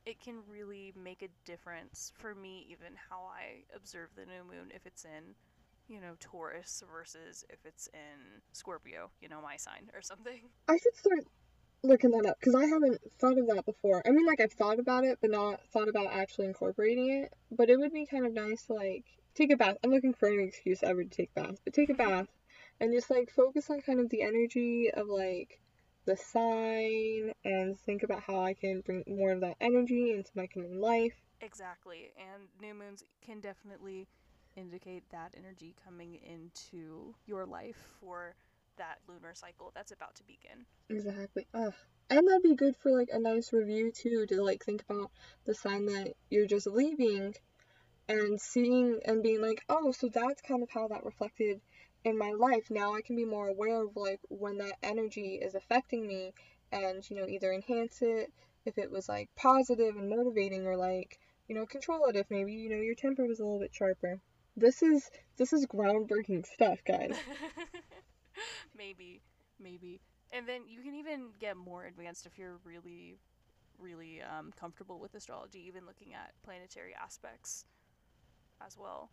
it 0.09 0.21
can 0.21 0.37
really 0.51 0.95
make 1.03 1.23
a 1.23 1.29
difference 1.45 2.13
for 2.19 2.35
me 2.35 2.67
even 2.71 2.95
how 3.11 3.21
I 3.31 3.65
observe 3.77 4.09
the 4.17 4.25
new 4.25 4.43
moon 4.49 4.73
if 4.75 4.87
it's 4.87 5.05
in 5.05 5.35
you 5.89 6.01
know, 6.01 6.15
Taurus 6.21 6.83
versus 6.93 7.45
if 7.49 7.59
it's 7.65 7.89
in 7.95 8.43
Scorpio, 8.53 9.11
you 9.21 9.29
know, 9.29 9.41
my 9.41 9.57
sign 9.57 9.91
or 9.95 10.03
something. 10.03 10.43
I 10.69 10.77
should 10.77 10.95
start 10.95 11.25
looking 11.83 12.11
that 12.11 12.27
up 12.27 12.39
because 12.39 12.55
I 12.55 12.67
haven't 12.67 13.01
thought 13.19 13.39
of 13.39 13.47
that 13.49 13.65
before. 13.65 14.03
I 14.07 14.11
mean, 14.11 14.27
like, 14.27 14.41
I've 14.41 14.53
thought 14.53 14.79
about 14.79 15.05
it, 15.05 15.19
but 15.21 15.31
not 15.31 15.61
thought 15.73 15.89
about 15.89 16.09
actually 16.13 16.47
incorporating 16.47 17.23
it. 17.23 17.33
But 17.51 17.71
it 17.71 17.79
would 17.79 17.93
be 17.93 18.07
kind 18.07 18.27
of 18.27 18.35
nice 18.35 18.67
to, 18.67 18.75
like, 18.75 19.05
take 19.35 19.51
a 19.51 19.57
bath. 19.57 19.79
I'm 19.83 19.91
looking 19.91 20.13
for 20.13 20.29
any 20.29 20.45
excuse 20.45 20.83
ever 20.83 21.05
to 21.05 21.11
take 21.11 21.31
a 21.37 21.41
bath, 21.41 21.61
but 21.65 21.73
take 21.73 21.89
a 21.91 21.95
bath 21.95 22.29
and 22.81 22.93
just, 22.93 23.11
like, 23.11 23.31
focus 23.31 23.71
on 23.71 23.81
kind 23.81 24.01
of 24.01 24.11
the 24.11 24.23
energy 24.23 24.91
of, 24.93 25.09
like, 25.09 25.61
the 26.05 26.17
sign 26.17 27.33
and 27.45 27.79
think 27.81 28.03
about 28.03 28.23
how 28.23 28.41
I 28.41 28.55
can 28.55 28.81
bring 28.81 29.05
more 29.07 29.33
of 29.33 29.41
that 29.41 29.57
energy 29.61 30.13
into 30.13 30.31
my 30.35 30.47
coming 30.47 30.81
life. 30.81 31.15
Exactly. 31.41 32.13
And 32.17 32.49
new 32.61 32.75
moons 32.75 33.05
can 33.25 33.41
definitely 33.41 34.09
indicate 34.57 35.05
that 35.11 35.35
energy 35.37 35.75
coming 35.85 36.17
into 36.17 37.15
your 37.27 37.47
life 37.47 37.77
for 38.01 38.35
that 38.77 38.99
lunar 39.09 39.35
cycle 39.35 39.73
that's 39.75 39.93
about 39.93 40.15
to 40.17 40.25
begin. 40.25 40.65
Exactly. 40.89 41.47
Ugh. 41.55 41.73
And 42.11 42.27
that'd 42.27 42.43
be 42.43 42.55
good 42.55 42.77
for 42.77 42.91
like 42.91 43.11
a 43.13 43.19
nice 43.19 43.53
review 43.53 43.93
too 43.93 44.27
to 44.27 44.43
like 44.43 44.65
think 44.65 44.83
about 44.89 45.11
the 45.45 45.55
sign 45.55 45.87
that 45.87 46.15
you're 46.31 46.47
just 46.47 46.67
leaving 46.67 47.35
and 48.09 48.41
seeing 48.41 49.01
and 49.05 49.23
being 49.23 49.43
like, 49.43 49.63
oh, 49.69 49.93
so 49.93 50.09
that's 50.09 50.41
kind 50.43 50.63
of 50.63 50.71
how 50.71 50.89
that 50.89 51.05
reflected 51.05 51.61
in 52.05 52.19
my 52.19 52.31
life, 52.31 52.71
now 52.71 52.95
I 52.95 53.03
can 53.03 53.17
be 53.17 53.25
more 53.25 53.49
aware 53.49 53.83
of 53.83 53.97
like 53.97 54.21
when 54.29 54.59
that 54.59 54.77
energy 54.83 55.39
is 55.43 55.55
affecting 55.55 56.07
me 56.07 56.33
and, 56.73 57.09
you 57.09 57.17
know, 57.17 57.27
either 57.27 57.53
enhance 57.53 58.03
it 58.03 58.33
if 58.65 58.79
it 58.79 58.91
was 58.91 59.09
like 59.09 59.29
positive 59.37 59.97
and 59.97 60.09
motivating 60.09 60.67
or 60.67 60.77
like, 60.77 61.19
you 61.49 61.55
know, 61.55 61.67
control 61.67 62.07
it 62.07 62.17
if 62.17 62.31
maybe, 62.31 62.53
you 62.53 62.69
know, 62.69 62.81
your 62.81 62.95
temper 62.95 63.27
was 63.27 63.41
a 63.41 63.45
little 63.45 63.61
bit 63.61 63.75
sharper. 63.75 64.21
This 64.57 64.83
is 64.83 65.11
this 65.37 65.53
is 65.53 65.67
groundbreaking 65.67 66.47
stuff, 66.47 66.79
guys. 66.87 67.17
maybe, 68.77 69.23
maybe. 69.61 70.01
And 70.33 70.47
then 70.47 70.63
you 70.67 70.83
can 70.83 70.95
even 70.95 71.29
get 71.39 71.57
more 71.57 71.85
advanced 71.85 72.27
if 72.27 72.39
you're 72.39 72.59
really, 72.65 73.17
really 73.79 74.21
um, 74.21 74.53
comfortable 74.59 75.01
with 75.01 75.15
astrology, 75.15 75.65
even 75.67 75.87
looking 75.87 76.13
at 76.13 76.33
planetary 76.45 76.95
aspects 76.95 77.65
as 78.65 78.77
well. 78.77 79.11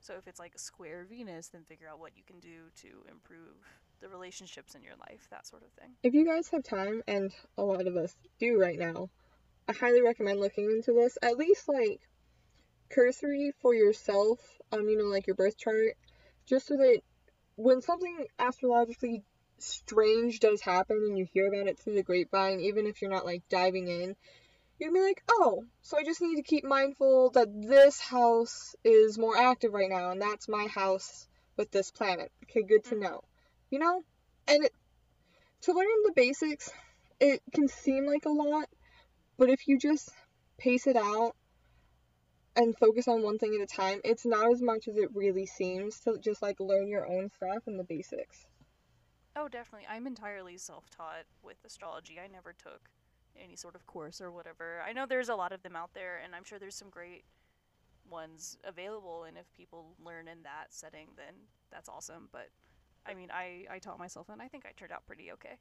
So 0.00 0.14
if 0.14 0.26
it's 0.26 0.38
like 0.38 0.58
square 0.58 1.06
Venus, 1.08 1.48
then 1.48 1.62
figure 1.64 1.88
out 1.88 2.00
what 2.00 2.12
you 2.16 2.22
can 2.26 2.40
do 2.40 2.70
to 2.82 2.88
improve 3.10 3.56
the 4.00 4.08
relationships 4.08 4.74
in 4.74 4.82
your 4.82 4.94
life, 4.98 5.28
that 5.30 5.46
sort 5.46 5.62
of 5.62 5.70
thing. 5.72 5.90
If 6.02 6.14
you 6.14 6.24
guys 6.24 6.48
have 6.48 6.64
time, 6.64 7.02
and 7.06 7.30
a 7.58 7.62
lot 7.62 7.86
of 7.86 7.96
us 7.96 8.16
do 8.38 8.58
right 8.58 8.78
now, 8.78 9.10
I 9.68 9.72
highly 9.72 10.02
recommend 10.02 10.40
looking 10.40 10.70
into 10.70 10.92
this. 10.92 11.18
At 11.22 11.36
least 11.36 11.68
like 11.68 12.00
cursory 12.88 13.52
for 13.60 13.74
yourself, 13.74 14.40
um, 14.72 14.88
you 14.88 14.98
know, 14.98 15.04
like 15.04 15.26
your 15.26 15.36
birth 15.36 15.58
chart, 15.58 15.96
just 16.46 16.66
so 16.66 16.76
that 16.76 17.00
when 17.56 17.82
something 17.82 18.26
astrologically 18.38 19.22
strange 19.58 20.40
does 20.40 20.62
happen 20.62 20.96
and 20.96 21.18
you 21.18 21.26
hear 21.30 21.46
about 21.46 21.68
it 21.68 21.78
through 21.78 21.94
the 21.94 22.02
grapevine, 22.02 22.60
even 22.60 22.86
if 22.86 23.02
you're 23.02 23.10
not 23.10 23.26
like 23.26 23.42
diving 23.50 23.88
in, 23.88 24.16
you'd 24.80 24.94
be 24.94 25.00
like, 25.00 25.22
oh, 25.28 25.64
so 25.82 25.98
I 25.98 26.04
just 26.04 26.22
need 26.22 26.36
to 26.36 26.42
keep 26.42 26.64
mindful 26.64 27.30
that 27.30 27.48
this 27.62 28.00
house 28.00 28.74
is 28.84 29.18
more 29.18 29.36
active 29.36 29.72
right 29.72 29.90
now, 29.90 30.10
and 30.10 30.20
that's 30.20 30.48
my 30.48 30.66
house 30.66 31.28
with 31.56 31.70
this 31.70 31.90
planet. 31.90 32.32
Okay, 32.44 32.62
good 32.62 32.84
to 32.84 32.94
mm. 32.94 33.02
know. 33.02 33.20
You 33.70 33.78
know? 33.78 34.04
And 34.48 34.64
it, 34.64 34.72
to 35.62 35.72
learn 35.72 35.86
the 36.04 36.12
basics, 36.16 36.70
it 37.20 37.42
can 37.52 37.68
seem 37.68 38.06
like 38.06 38.24
a 38.24 38.30
lot, 38.30 38.68
but 39.36 39.50
if 39.50 39.68
you 39.68 39.78
just 39.78 40.10
pace 40.58 40.86
it 40.86 40.96
out 40.96 41.36
and 42.56 42.76
focus 42.76 43.08
on 43.08 43.22
one 43.22 43.38
thing 43.38 43.54
at 43.54 43.62
a 43.62 43.66
time, 43.66 44.00
it's 44.04 44.26
not 44.26 44.50
as 44.52 44.60
much 44.60 44.88
as 44.88 44.96
it 44.96 45.14
really 45.14 45.46
seems 45.46 46.00
to 46.00 46.18
just 46.18 46.42
like 46.42 46.58
learn 46.60 46.88
your 46.88 47.06
own 47.06 47.30
stuff 47.36 47.62
and 47.66 47.78
the 47.78 47.84
basics. 47.84 48.46
Oh, 49.36 49.48
definitely. 49.48 49.86
I'm 49.88 50.06
entirely 50.06 50.58
self 50.58 50.90
taught 50.90 51.24
with 51.42 51.56
astrology. 51.64 52.18
I 52.22 52.26
never 52.26 52.52
took 52.52 52.90
any 53.42 53.56
sort 53.56 53.74
of 53.74 53.86
course 53.86 54.20
or 54.20 54.30
whatever. 54.30 54.82
I 54.86 54.92
know 54.92 55.06
there's 55.06 55.28
a 55.28 55.34
lot 55.34 55.52
of 55.52 55.62
them 55.62 55.76
out 55.76 55.90
there, 55.94 56.20
and 56.24 56.34
I'm 56.34 56.44
sure 56.44 56.58
there's 56.58 56.76
some 56.76 56.90
great 56.90 57.24
ones 58.08 58.58
available. 58.64 59.24
And 59.24 59.36
if 59.36 59.52
people 59.52 59.94
learn 60.04 60.28
in 60.28 60.42
that 60.42 60.66
setting, 60.70 61.08
then 61.16 61.34
that's 61.70 61.88
awesome. 61.88 62.28
But 62.32 62.48
I 63.06 63.14
mean, 63.14 63.28
I, 63.32 63.64
I 63.70 63.78
taught 63.78 63.98
myself, 63.98 64.28
and 64.28 64.42
I 64.42 64.48
think 64.48 64.66
I 64.66 64.72
turned 64.76 64.92
out 64.92 65.06
pretty 65.06 65.32
okay. 65.32 65.56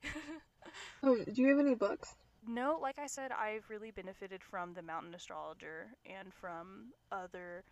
um, 1.04 1.24
do 1.34 1.42
you 1.42 1.50
have 1.50 1.60
any 1.60 1.76
books? 1.76 2.16
No, 2.48 2.80
like 2.82 3.00
I 3.00 3.08
said, 3.08 3.32
I've 3.32 3.70
really 3.70 3.92
benefited 3.92 4.44
from 4.44 4.74
the 4.74 4.82
Mountain 4.82 5.14
Astrologer 5.14 5.88
and 6.06 6.34
from 6.34 6.94
other, 7.12 7.64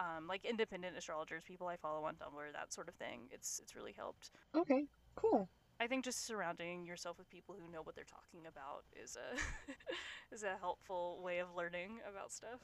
um, 0.00 0.26
like 0.26 0.44
independent 0.44 0.96
astrologers, 0.96 1.44
people 1.44 1.68
I 1.68 1.76
follow 1.76 2.04
on 2.04 2.14
Tumblr, 2.14 2.52
that 2.52 2.72
sort 2.72 2.88
of 2.88 2.94
thing. 2.94 3.28
It's 3.30 3.60
it's 3.62 3.76
really 3.76 3.94
helped. 3.96 4.30
Okay, 4.56 4.86
cool. 5.14 5.48
I 5.80 5.86
think 5.86 6.04
just 6.04 6.26
surrounding 6.26 6.84
yourself 6.84 7.16
with 7.16 7.30
people 7.30 7.56
who 7.58 7.72
know 7.72 7.80
what 7.82 7.96
they're 7.96 8.04
talking 8.04 8.46
about 8.46 8.84
is 9.02 9.16
a 9.16 9.34
is 10.34 10.42
a 10.42 10.58
helpful 10.60 11.20
way 11.22 11.38
of 11.38 11.48
learning 11.56 12.00
about 12.08 12.32
stuff. 12.32 12.60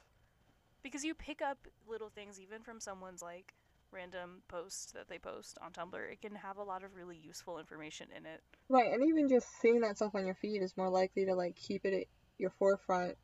Because 0.82 1.02
you 1.02 1.14
pick 1.14 1.40
up 1.40 1.66
little 1.88 2.10
things 2.10 2.38
even 2.38 2.62
from 2.62 2.78
someone's 2.78 3.22
like 3.22 3.54
random 3.90 4.42
post 4.48 4.92
that 4.92 5.08
they 5.08 5.18
post 5.18 5.56
on 5.62 5.72
Tumblr. 5.72 6.12
It 6.12 6.20
can 6.20 6.34
have 6.34 6.58
a 6.58 6.62
lot 6.62 6.84
of 6.84 6.94
really 6.94 7.16
useful 7.16 7.58
information 7.58 8.08
in 8.14 8.26
it. 8.26 8.42
Right, 8.68 8.92
and 8.92 9.02
even 9.02 9.28
just 9.28 9.48
seeing 9.60 9.80
that 9.80 9.96
stuff 9.96 10.14
on 10.14 10.26
your 10.26 10.34
feed 10.34 10.62
is 10.62 10.76
more 10.76 10.90
likely 10.90 11.24
to 11.24 11.34
like 11.34 11.56
keep 11.56 11.86
it 11.86 11.94
at 11.94 12.06
your 12.36 12.50
forefront. 12.50 13.16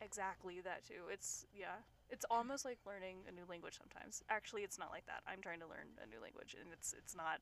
Exactly, 0.00 0.60
that 0.62 0.84
too. 0.84 1.08
It's 1.12 1.46
yeah. 1.54 1.76
It's 2.08 2.24
almost 2.30 2.64
like 2.64 2.78
learning 2.86 3.18
a 3.28 3.32
new 3.32 3.44
language 3.48 3.78
sometimes. 3.78 4.22
Actually, 4.28 4.62
it's 4.62 4.78
not 4.78 4.90
like 4.90 5.06
that. 5.06 5.22
I'm 5.26 5.40
trying 5.40 5.60
to 5.60 5.66
learn 5.66 5.86
a 6.02 6.06
new 6.06 6.20
language 6.20 6.56
and 6.58 6.72
it's 6.72 6.94
it's 6.98 7.14
not 7.14 7.38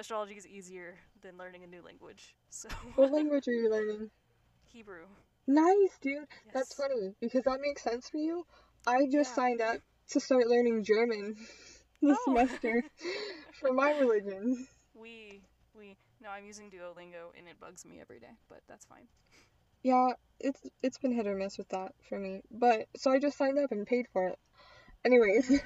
astrology 0.00 0.34
is 0.34 0.46
easier 0.46 0.96
than 1.22 1.36
learning 1.36 1.62
a 1.62 1.66
new 1.66 1.82
language. 1.82 2.34
So 2.48 2.68
What 2.96 3.12
language 3.12 3.46
are 3.46 3.52
you 3.52 3.70
learning? 3.70 4.10
Hebrew. 4.72 5.04
Nice, 5.46 5.98
dude. 6.00 6.26
Yes. 6.46 6.54
That's 6.54 6.74
funny 6.74 7.14
because 7.20 7.44
that 7.44 7.58
makes 7.60 7.82
sense 7.82 8.08
for 8.08 8.16
you. 8.16 8.46
I 8.86 9.04
just 9.12 9.30
yeah. 9.30 9.34
signed 9.34 9.60
up 9.60 9.76
to 10.10 10.20
start 10.20 10.46
learning 10.46 10.84
German 10.84 11.36
this 12.02 12.18
oh. 12.20 12.24
semester 12.24 12.82
for 13.60 13.72
my 13.72 13.98
religion. 13.98 14.66
We 14.94 15.42
we 15.76 15.96
no, 16.22 16.30
I'm 16.30 16.46
using 16.46 16.70
Duolingo 16.70 17.36
and 17.36 17.46
it 17.46 17.60
bugs 17.60 17.84
me 17.84 18.00
every 18.00 18.20
day, 18.20 18.34
but 18.48 18.60
that's 18.68 18.86
fine. 18.86 19.06
Yeah, 19.82 20.12
it's 20.38 20.60
it's 20.82 20.98
been 20.98 21.12
hit 21.12 21.26
or 21.26 21.34
miss 21.34 21.58
with 21.58 21.68
that 21.70 21.92
for 22.08 22.18
me. 22.18 22.40
But 22.50 22.86
so 22.96 23.10
I 23.10 23.18
just 23.18 23.36
signed 23.36 23.58
up 23.58 23.72
and 23.72 23.86
paid 23.86 24.06
for 24.12 24.28
it. 24.28 24.38
Anyways, 25.04 25.60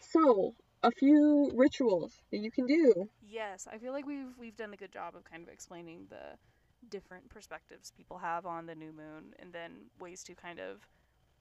so 0.00 0.54
a 0.82 0.90
few 0.90 1.50
rituals 1.54 2.12
that 2.30 2.38
you 2.38 2.50
can 2.50 2.66
do. 2.66 3.08
Yes, 3.22 3.68
I 3.70 3.78
feel 3.78 3.92
like 3.92 4.06
we've 4.06 4.36
we've 4.38 4.56
done 4.56 4.72
a 4.72 4.76
good 4.76 4.92
job 4.92 5.14
of 5.14 5.24
kind 5.24 5.42
of 5.42 5.48
explaining 5.48 6.06
the 6.08 6.38
different 6.88 7.28
perspectives 7.28 7.92
people 7.96 8.18
have 8.18 8.46
on 8.46 8.66
the 8.66 8.74
new 8.74 8.92
moon 8.92 9.34
and 9.38 9.52
then 9.52 9.72
ways 9.98 10.22
to 10.24 10.34
kind 10.34 10.58
of 10.58 10.88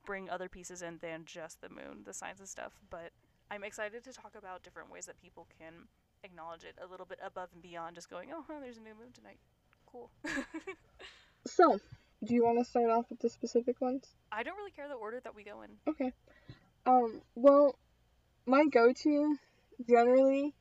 bring 0.06 0.30
other 0.30 0.50
pieces 0.50 0.82
in 0.82 0.98
than 1.02 1.24
just 1.26 1.62
the 1.62 1.70
moon, 1.70 2.04
the 2.06 2.14
signs 2.14 2.40
and 2.40 2.50
stuff. 2.50 2.74
But 2.90 3.12
I'm 3.52 3.64
excited 3.64 4.04
to 4.04 4.14
talk 4.14 4.34
about 4.38 4.64
different 4.64 4.92
ways 4.92 5.06
that 5.06 5.22
people 5.22 5.48
can 5.60 5.74
acknowledge 6.24 6.64
it 6.64 6.76
a 6.84 6.90
little 6.90 7.06
bit 7.06 7.20
above 7.24 7.50
and 7.54 7.62
beyond 7.62 7.96
just 7.96 8.10
going, 8.10 8.30
oh, 8.34 8.44
huh, 8.48 8.56
there's 8.62 8.78
a 8.78 8.82
new 8.82 8.96
moon 9.00 9.12
tonight. 9.14 9.40
Cool. 9.86 10.10
so, 11.48 11.80
do 12.24 12.34
you 12.34 12.44
want 12.44 12.60
to 12.60 12.66
start 12.66 12.90
off 12.90 13.06
with 13.10 13.20
the 13.20 13.30
specific 13.30 13.82
ones? 13.82 14.06
I 14.32 14.44
don't 14.44 14.58
really 14.58 14.72
care 14.72 14.88
the 14.88 14.96
order 14.96 15.20
that 15.24 15.36
we 15.36 15.44
go 15.44 15.62
in. 15.62 15.70
Okay. 15.88 16.12
Um, 16.86 17.22
well, 17.36 17.76
my 18.46 18.66
go-to 18.66 19.38
generally 19.88 20.54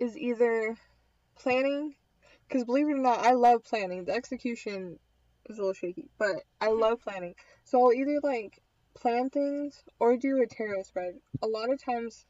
is 0.00 0.16
either 0.16 0.76
planning 1.36 1.94
because 2.48 2.64
believe 2.64 2.88
it 2.88 2.92
or 2.92 2.98
not 2.98 3.20
i 3.20 3.32
love 3.32 3.64
planning. 3.64 4.04
The 4.04 4.12
execution 4.12 4.98
is 5.48 5.58
a 5.58 5.60
little 5.60 5.74
shaky 5.74 6.08
but 6.18 6.36
i 6.60 6.68
love 6.68 7.00
planning. 7.02 7.34
So 7.64 7.80
i'll 7.84 7.92
either 7.92 8.20
like 8.22 8.62
plan 8.94 9.30
things 9.30 9.82
or 9.98 10.16
do 10.16 10.42
a 10.42 10.46
tarot 10.46 10.82
spread. 10.84 11.14
A 11.42 11.46
lot 11.46 11.70
of 11.70 11.82
times 11.82 12.26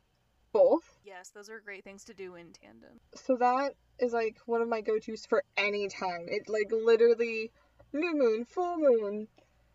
both. 0.53 0.99
Yes 1.05 1.31
those 1.31 1.51
are 1.51 1.61
great 1.61 1.85
things 1.85 2.05
to 2.05 2.15
do 2.15 2.35
in 2.35 2.53
tandem. 2.53 3.01
So 3.15 3.37
that 3.37 3.75
is 3.99 4.13
like 4.13 4.39
one 4.47 4.63
of 4.63 4.69
my 4.69 4.81
go-to's 4.81 5.27
for 5.27 5.45
any 5.57 5.89
time. 5.89 6.27
It 6.29 6.49
like 6.49 6.71
literally 6.73 7.51
new 7.93 8.15
moon 8.15 8.45
full 8.45 8.77
moon 8.79 9.29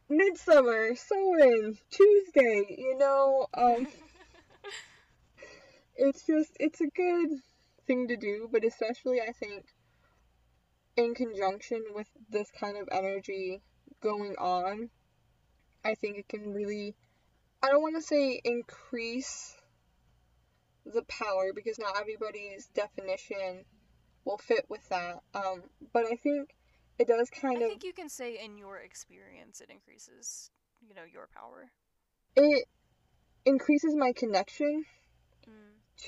midsummer 0.10 0.96
Samhain 0.96 1.78
tuesday 1.92 2.66
you 2.78 2.98
know 2.98 3.46
um 3.54 3.86
it's 6.00 6.26
just 6.26 6.56
it's 6.60 6.82
a 6.82 6.88
good 6.88 7.30
thing 7.86 8.08
to 8.08 8.18
do, 8.18 8.48
but 8.52 8.64
especially 8.64 9.20
I 9.22 9.34
think 9.34 9.66
in 10.96 11.14
conjunction 11.14 11.84
with 11.94 12.08
this 12.30 12.50
kind 12.58 12.78
of 12.78 12.88
energy 12.92 13.62
going 14.02 14.36
on, 14.40 14.90
I 15.84 15.96
think 15.96 16.18
it 16.18 16.30
can 16.30 16.54
really 16.54 16.96
I 17.62 17.68
don't 17.68 17.82
want 17.82 17.98
to 17.98 18.02
say 18.02 18.40
increase 18.44 19.56
the 20.86 21.04
power 21.04 21.52
because 21.54 21.78
not 21.78 22.00
everybody's 22.00 22.68
definition 22.68 23.66
will 24.24 24.38
fit 24.38 24.66
with 24.70 24.88
that. 24.90 25.20
Um, 25.36 25.64
but 25.94 26.06
I 26.06 26.16
think 26.16 26.56
it 26.98 27.08
does 27.08 27.30
kind 27.30 27.58
I 27.58 27.62
of. 27.62 27.66
I 27.66 27.70
think 27.70 27.84
you 27.84 27.94
can 27.94 28.10
say 28.10 28.40
in 28.44 28.58
your 28.58 28.78
experience 28.78 29.60
it 29.60 29.70
increases, 29.70 30.50
you 30.88 30.96
know, 30.96 31.04
your 31.12 31.28
power. 31.36 31.70
It 32.38 32.66
increases 33.46 33.96
my 33.96 34.14
connection 34.14 34.86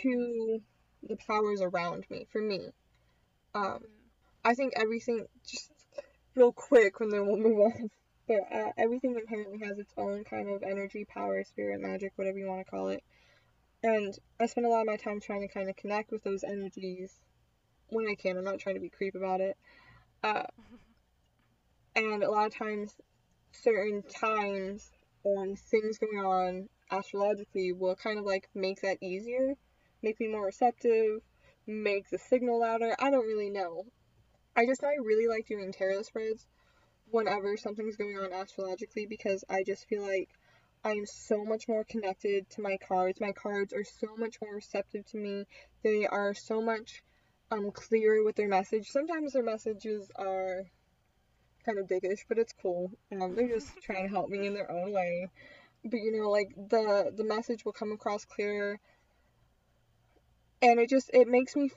to 0.01 0.62
the 1.03 1.17
powers 1.27 1.62
around 1.62 2.05
me 2.10 2.27
for 2.31 2.41
me. 2.41 2.69
Um, 3.53 3.79
I 4.43 4.53
think 4.53 4.74
everything 4.75 5.25
just 5.48 5.71
real 6.36 6.51
quick, 6.51 7.00
and 7.00 7.12
then 7.12 7.27
we'll 7.27 7.38
move 7.38 7.60
on. 7.60 7.89
But 8.27 8.41
uh, 8.53 8.71
everything 8.77 9.15
inherently 9.19 9.67
has 9.67 9.77
its 9.77 9.91
own 9.98 10.24
kind 10.24 10.50
of 10.50 10.63
energy, 10.63 11.05
power, 11.05 11.43
spirit, 11.43 11.81
magic, 11.81 12.13
whatever 12.15 12.38
you 12.38 12.48
want 12.48 12.65
to 12.65 12.71
call 12.71 12.89
it. 12.89 13.03
And 13.83 14.17
I 14.39 14.45
spend 14.45 14.67
a 14.67 14.69
lot 14.69 14.81
of 14.81 14.88
my 14.88 14.95
time 14.95 15.19
trying 15.19 15.41
to 15.41 15.53
kind 15.53 15.69
of 15.69 15.75
connect 15.75 16.12
with 16.12 16.24
those 16.24 16.43
energies 16.43 17.12
when 17.89 18.07
I 18.07 18.15
can. 18.15 18.38
I'm 18.38 18.43
not 18.43 18.60
trying 18.60 18.75
to 18.75 18.81
be 18.81 18.89
creep 18.89 19.15
about 19.15 19.41
it. 19.41 19.57
Uh, 20.24 20.43
and 21.95 22.24
a 22.24 22.31
lot 22.31 22.45
of 22.45 22.55
times, 22.55 22.93
certain 23.51 24.03
times 24.03 24.89
or 25.24 25.55
things 25.55 25.98
going 25.98 26.24
on 26.24 26.69
astrologically 26.89 27.71
will 27.74 27.95
kind 27.95 28.19
of 28.19 28.25
like 28.25 28.50
make 28.53 28.81
that 28.81 28.98
easier 29.01 29.55
make 30.01 30.20
me 30.20 30.27
more 30.27 30.46
receptive, 30.46 31.22
make 31.67 32.10
the 32.10 32.17
signal 32.17 32.60
louder. 32.60 32.96
I 33.00 33.12
don't 33.12 33.27
really 33.27 33.50
know. 33.50 33.86
I 34.55 34.65
just 34.65 34.81
know 34.81 34.89
I 34.89 34.96
really 35.03 35.27
like 35.27 35.48
doing 35.48 35.72
tarot 35.72 36.03
spreads 36.03 36.46
whenever 37.10 37.58
something's 37.58 37.98
going 37.98 38.17
on 38.17 38.34
astrologically 38.34 39.05
because 39.05 39.43
I 39.50 39.63
just 39.63 39.88
feel 39.88 40.01
like 40.01 40.29
I 40.84 40.91
am 40.91 41.05
so 41.05 41.46
much 41.46 41.67
more 41.67 41.84
connected 41.84 42.50
to 42.51 42.62
my 42.62 42.77
cards. 42.77 43.22
My 43.22 43.31
cards 43.31 43.74
are 43.74 43.84
so 43.84 44.15
much 44.17 44.38
more 44.41 44.55
receptive 44.55 45.05
to 45.08 45.17
me. 45.17 45.46
They 45.84 46.08
are 46.08 46.34
so 46.34 46.62
much 46.62 47.03
um 47.51 47.72
clearer 47.72 48.24
with 48.24 48.36
their 48.36 48.48
message. 48.48 48.89
Sometimes 48.89 49.34
their 49.34 49.43
messages 49.43 50.12
are 50.15 50.65
kind 51.65 51.77
of 51.77 51.88
dickish, 51.88 52.25
but 52.27 52.38
it's 52.38 52.53
cool. 52.53 52.91
Um, 53.12 53.36
they're 53.36 53.50
just 53.50 53.70
trying 53.84 54.08
to 54.08 54.13
help 54.13 54.29
me 54.29 54.48
in 54.48 54.53
their 54.53 54.72
own 54.72 54.91
way. 54.91 55.29
But 55.84 55.98
you 55.98 56.20
know, 56.20 56.29
like 56.29 56.50
the 56.55 57.12
the 57.15 57.24
message 57.24 57.65
will 57.65 57.74
come 57.74 57.91
across 57.91 58.25
clearer, 58.25 58.79
and 60.62 60.80
it 60.80 60.89
just 60.89 61.10
it 61.13 61.27
makes 61.27 61.56
me 61.56 61.72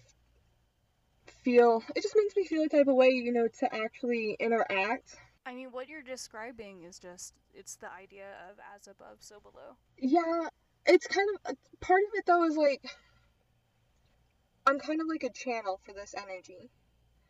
feel 1.43 1.83
it 1.95 2.03
just 2.03 2.15
makes 2.17 2.37
me 2.37 2.45
feel 2.47 2.63
a 2.63 2.69
type 2.69 2.89
of 2.89 2.95
way, 2.95 3.09
you 3.09 3.33
know, 3.33 3.49
to 3.61 3.75
actually 3.75 4.37
interact. 4.41 5.17
I 5.47 5.55
mean, 5.55 5.69
what 5.73 5.89
you're 5.89 6.03
describing 6.03 6.85
is 6.85 6.99
just 6.99 7.35
it's 7.53 7.77
the 7.77 7.93
idea 7.93 8.29
of 8.51 8.57
as 8.75 8.89
above, 8.89 9.19
so 9.21 9.41
below. 9.41 9.77
Yeah, 9.99 10.49
it's 10.87 11.07
kind 11.07 11.29
of 11.47 11.57
part 11.81 12.03
of 12.03 12.15
it 12.15 12.25
though 12.27 12.45
is 12.45 12.57
like 12.57 12.83
I'm 14.67 14.79
kind 14.79 15.01
of 15.01 15.07
like 15.09 15.23
a 15.23 15.33
channel 15.33 15.81
for 15.85 15.93
this 15.93 16.15
energy. 16.17 16.71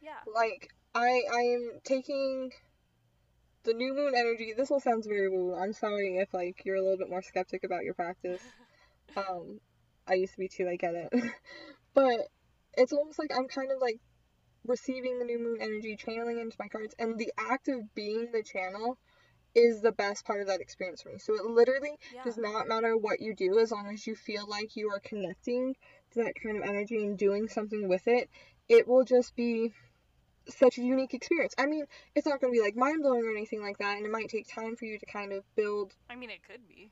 Yeah. 0.01 0.21
Like 0.33 0.71
I 0.95 1.23
I 1.33 1.41
am 1.41 1.81
taking 1.85 2.51
the 3.65 3.75
new 3.75 3.95
moon 3.95 4.13
energy. 4.17 4.55
This 4.57 4.71
all 4.71 4.81
sounds 4.81 5.07
very 5.07 5.29
woo. 5.29 5.55
I'm 5.55 5.73
sorry 5.73 6.19
if 6.19 6.33
like 6.33 6.63
you're 6.65 6.77
a 6.77 6.83
little 6.83 6.99
bit 6.99 7.11
more 7.11 7.23
skeptic 7.23 7.65
about 7.65 7.85
your 7.85 7.95
practice. 7.95 8.43
Um, 9.17 9.61
I 10.07 10.15
used 10.15 10.35
to 10.35 10.39
be 10.39 10.49
too. 10.49 10.69
I 10.69 10.77
get 10.77 10.95
it, 10.95 11.13
but 11.95 12.29
it's 12.77 12.93
almost 12.93 13.19
like 13.19 13.31
I'm 13.37 13.49
kind 13.49 13.71
of 13.71 13.81
like 13.81 14.01
receiving 14.67 15.19
the 15.19 15.25
new 15.25 15.39
moon 15.39 15.59
energy, 15.61 15.97
channeling 15.97 16.39
into 16.39 16.57
my 16.59 16.69
cards, 16.69 16.95
and 16.99 17.19
the 17.19 17.33
act 17.39 17.69
of 17.69 17.95
being 17.95 18.31
the 18.33 18.43
channel 18.43 18.99
is 19.55 19.81
the 19.81 19.93
best 19.93 20.25
part 20.25 20.41
of 20.41 20.49
that 20.49 20.61
experience 20.61 21.03
for 21.03 21.11
me. 21.11 21.19
So 21.19 21.35
it 21.35 21.45
literally 21.45 21.97
Yeah. 22.13 22.25
does 22.25 22.37
not 22.37 22.67
matter 22.67 22.97
what 22.97 23.21
you 23.21 23.35
do 23.35 23.59
as 23.59 23.71
long 23.71 23.87
as 23.93 24.07
you 24.07 24.17
feel 24.17 24.47
like 24.49 24.77
you 24.77 24.91
are 24.91 25.01
connecting 25.01 25.77
to 26.11 26.25
that 26.25 26.35
kind 26.43 26.57
of 26.57 26.65
energy 26.65 27.05
and 27.05 27.17
doing 27.17 27.49
something 27.49 27.89
with 27.89 28.09
it. 28.09 28.29
It 28.69 28.89
will 28.89 29.05
just 29.05 29.37
be 29.37 29.73
such 30.49 30.79
a 30.79 30.83
unique 30.83 31.15
experience. 31.15 31.55
I 31.57 31.67
mean, 31.67 31.85
it's 32.15 32.27
not 32.27 32.41
going 32.41 32.53
to 32.53 32.59
be 32.59 32.63
like 32.63 32.77
mind 32.77 33.03
blowing 33.03 33.25
or 33.25 33.31
anything 33.31 33.63
like 33.63 33.79
that, 33.79 33.97
and 33.97 34.07
it 34.07 34.11
might 34.13 34.29
take 34.29 34.47
time 34.49 34.77
for 34.77 34.85
you 34.85 34.99
to 34.99 35.07
kind 35.07 35.33
of 35.33 35.45
build. 35.55 35.95
I 36.11 36.17
mean, 36.17 36.31
it 36.31 36.43
could 36.43 36.67
be. 36.69 36.91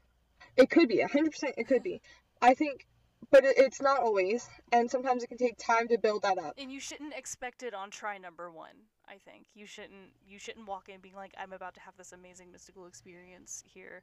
It 0.56 0.70
could 0.70 0.88
be, 0.88 0.98
100% 0.98 1.28
it 1.56 1.66
could 1.66 1.82
be. 1.82 2.00
I 2.40 2.54
think, 2.54 2.86
but 3.30 3.44
it, 3.44 3.54
it's 3.56 3.80
not 3.80 4.00
always, 4.00 4.48
and 4.72 4.90
sometimes 4.90 5.22
it 5.22 5.28
can 5.28 5.38
take 5.38 5.58
time 5.58 5.88
to 5.88 5.98
build 5.98 6.22
that 6.22 6.38
up. 6.38 6.54
And 6.58 6.72
you 6.72 6.80
shouldn't 6.80 7.14
expect 7.14 7.62
it 7.62 7.74
on 7.74 7.90
try 7.90 8.18
number 8.18 8.50
one. 8.50 8.74
I 9.08 9.16
think 9.16 9.46
you 9.54 9.66
shouldn't 9.66 10.12
you 10.26 10.38
shouldn't 10.38 10.66
walk 10.66 10.88
in 10.88 11.00
being 11.00 11.14
like 11.14 11.34
I'm 11.36 11.52
about 11.52 11.74
to 11.74 11.80
have 11.80 11.96
this 11.96 12.12
amazing 12.12 12.50
mystical 12.50 12.86
experience 12.86 13.62
here 13.66 14.02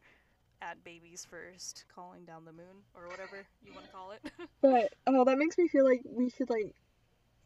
at 0.61 0.83
Baby's 0.83 1.25
First, 1.25 1.85
calling 1.93 2.25
down 2.25 2.45
the 2.45 2.51
moon 2.51 2.83
or 2.93 3.07
whatever 3.07 3.45
you 3.65 3.73
want 3.73 3.85
to 3.85 3.91
call 3.91 4.11
it. 4.11 4.21
But 4.61 4.93
oh, 5.07 5.23
that 5.23 5.37
makes 5.37 5.57
me 5.57 5.67
feel 5.69 5.85
like 5.85 6.01
we 6.05 6.29
should 6.29 6.49
like 6.49 6.75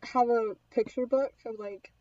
have 0.01 0.29
a 0.29 0.55
picture 0.71 1.05
book 1.05 1.31
of 1.45 1.59
like 1.59 1.91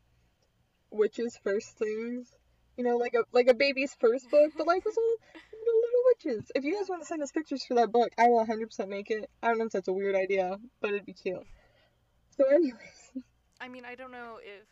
witches' 0.91 1.38
first 1.43 1.76
things. 1.79 2.33
You 2.76 2.85
know, 2.85 2.97
like 2.97 3.14
a 3.14 3.25
like 3.33 3.49
a 3.49 3.55
baby's 3.55 3.95
first 4.00 4.31
book, 4.31 4.52
but 4.57 4.67
like 4.67 4.85
this 4.85 4.97
little, 4.97 5.19
little, 5.64 5.81
little 5.81 6.35
witches. 6.37 6.52
If 6.54 6.64
you 6.64 6.76
guys 6.76 6.88
want 6.88 7.02
to 7.02 7.07
send 7.07 7.23
us 7.23 7.33
pictures 7.33 7.64
for 7.64 7.75
that 7.75 7.92
book, 7.92 8.11
I 8.19 8.28
will 8.28 8.45
100% 8.45 8.88
make 8.88 9.11
it. 9.11 9.28
I 9.42 9.49
don't 9.49 9.59
know 9.59 9.66
if 9.66 9.73
that's 9.73 9.88
a 9.88 9.92
weird 9.92 10.14
idea, 10.14 10.59
but 10.81 10.90
it'd 10.90 11.07
be 11.07 11.12
cute. 11.12 11.47
So, 12.37 12.45
anyways, 12.47 13.12
I 13.61 13.69
mean, 13.69 13.85
I 13.85 13.95
don't 13.95 14.12
know 14.12 14.38
if 14.42 14.66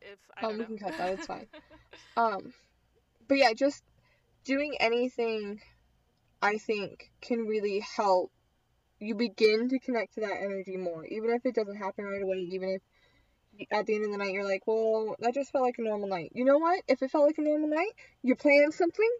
if 0.00 0.18
I 0.36 0.46
um, 0.46 0.58
we 0.58 0.64
can 0.64 0.78
cut 0.78 0.96
that. 0.98 1.12
It's 1.14 1.26
fine. 1.26 1.46
Um, 2.16 2.52
but 3.28 3.38
yeah, 3.38 3.52
just 3.54 3.82
doing 4.44 4.74
anything, 4.80 5.60
I 6.42 6.58
think, 6.58 7.10
can 7.20 7.46
really 7.46 7.80
help 7.96 8.30
you 8.98 9.14
begin 9.14 9.68
to 9.68 9.78
connect 9.78 10.14
to 10.14 10.20
that 10.20 10.36
energy 10.42 10.76
more, 10.76 11.04
even 11.06 11.30
if 11.30 11.46
it 11.46 11.54
doesn't 11.54 11.76
happen 11.76 12.04
right 12.04 12.22
away. 12.22 12.48
Even 12.52 12.68
if 12.70 12.82
at 13.70 13.86
the 13.86 13.94
end 13.94 14.04
of 14.04 14.10
the 14.10 14.18
night 14.18 14.32
you're 14.32 14.44
like, 14.44 14.66
well, 14.66 15.16
that 15.20 15.34
just 15.34 15.52
felt 15.52 15.64
like 15.64 15.78
a 15.78 15.82
normal 15.82 16.08
night. 16.08 16.32
You 16.34 16.44
know 16.44 16.58
what? 16.58 16.82
If 16.88 17.02
it 17.02 17.10
felt 17.10 17.26
like 17.26 17.38
a 17.38 17.42
normal 17.42 17.68
night, 17.68 17.92
you 18.22 18.34
planned 18.34 18.74
something 18.74 19.10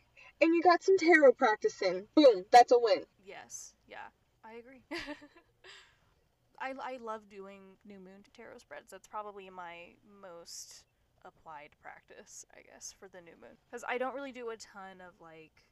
and 0.42 0.54
you 0.54 0.60
got 0.60 0.82
some 0.82 0.98
tarot 0.98 1.32
practice 1.32 1.80
in. 1.80 2.04
Boom, 2.16 2.44
that's 2.50 2.72
a 2.72 2.78
win. 2.78 3.04
Yes, 3.24 3.74
yeah, 3.88 4.10
I 4.44 4.54
agree. 4.54 4.82
I, 6.60 6.74
I 6.82 6.98
love 7.02 7.28
doing 7.30 7.62
new 7.86 7.98
moon 7.98 8.26
tarot 8.36 8.58
spreads. 8.58 8.90
That's 8.90 9.06
probably 9.06 9.48
my 9.50 9.94
most 10.20 10.82
applied 11.24 11.70
practice, 11.80 12.44
I 12.54 12.62
guess, 12.62 12.94
for 12.98 13.08
the 13.08 13.20
new 13.20 13.38
moon. 13.40 13.56
Because 13.70 13.84
I 13.88 13.98
don't 13.98 14.14
really 14.14 14.32
do 14.32 14.50
a 14.50 14.56
ton 14.56 15.00
of 15.00 15.14
like. 15.20 15.64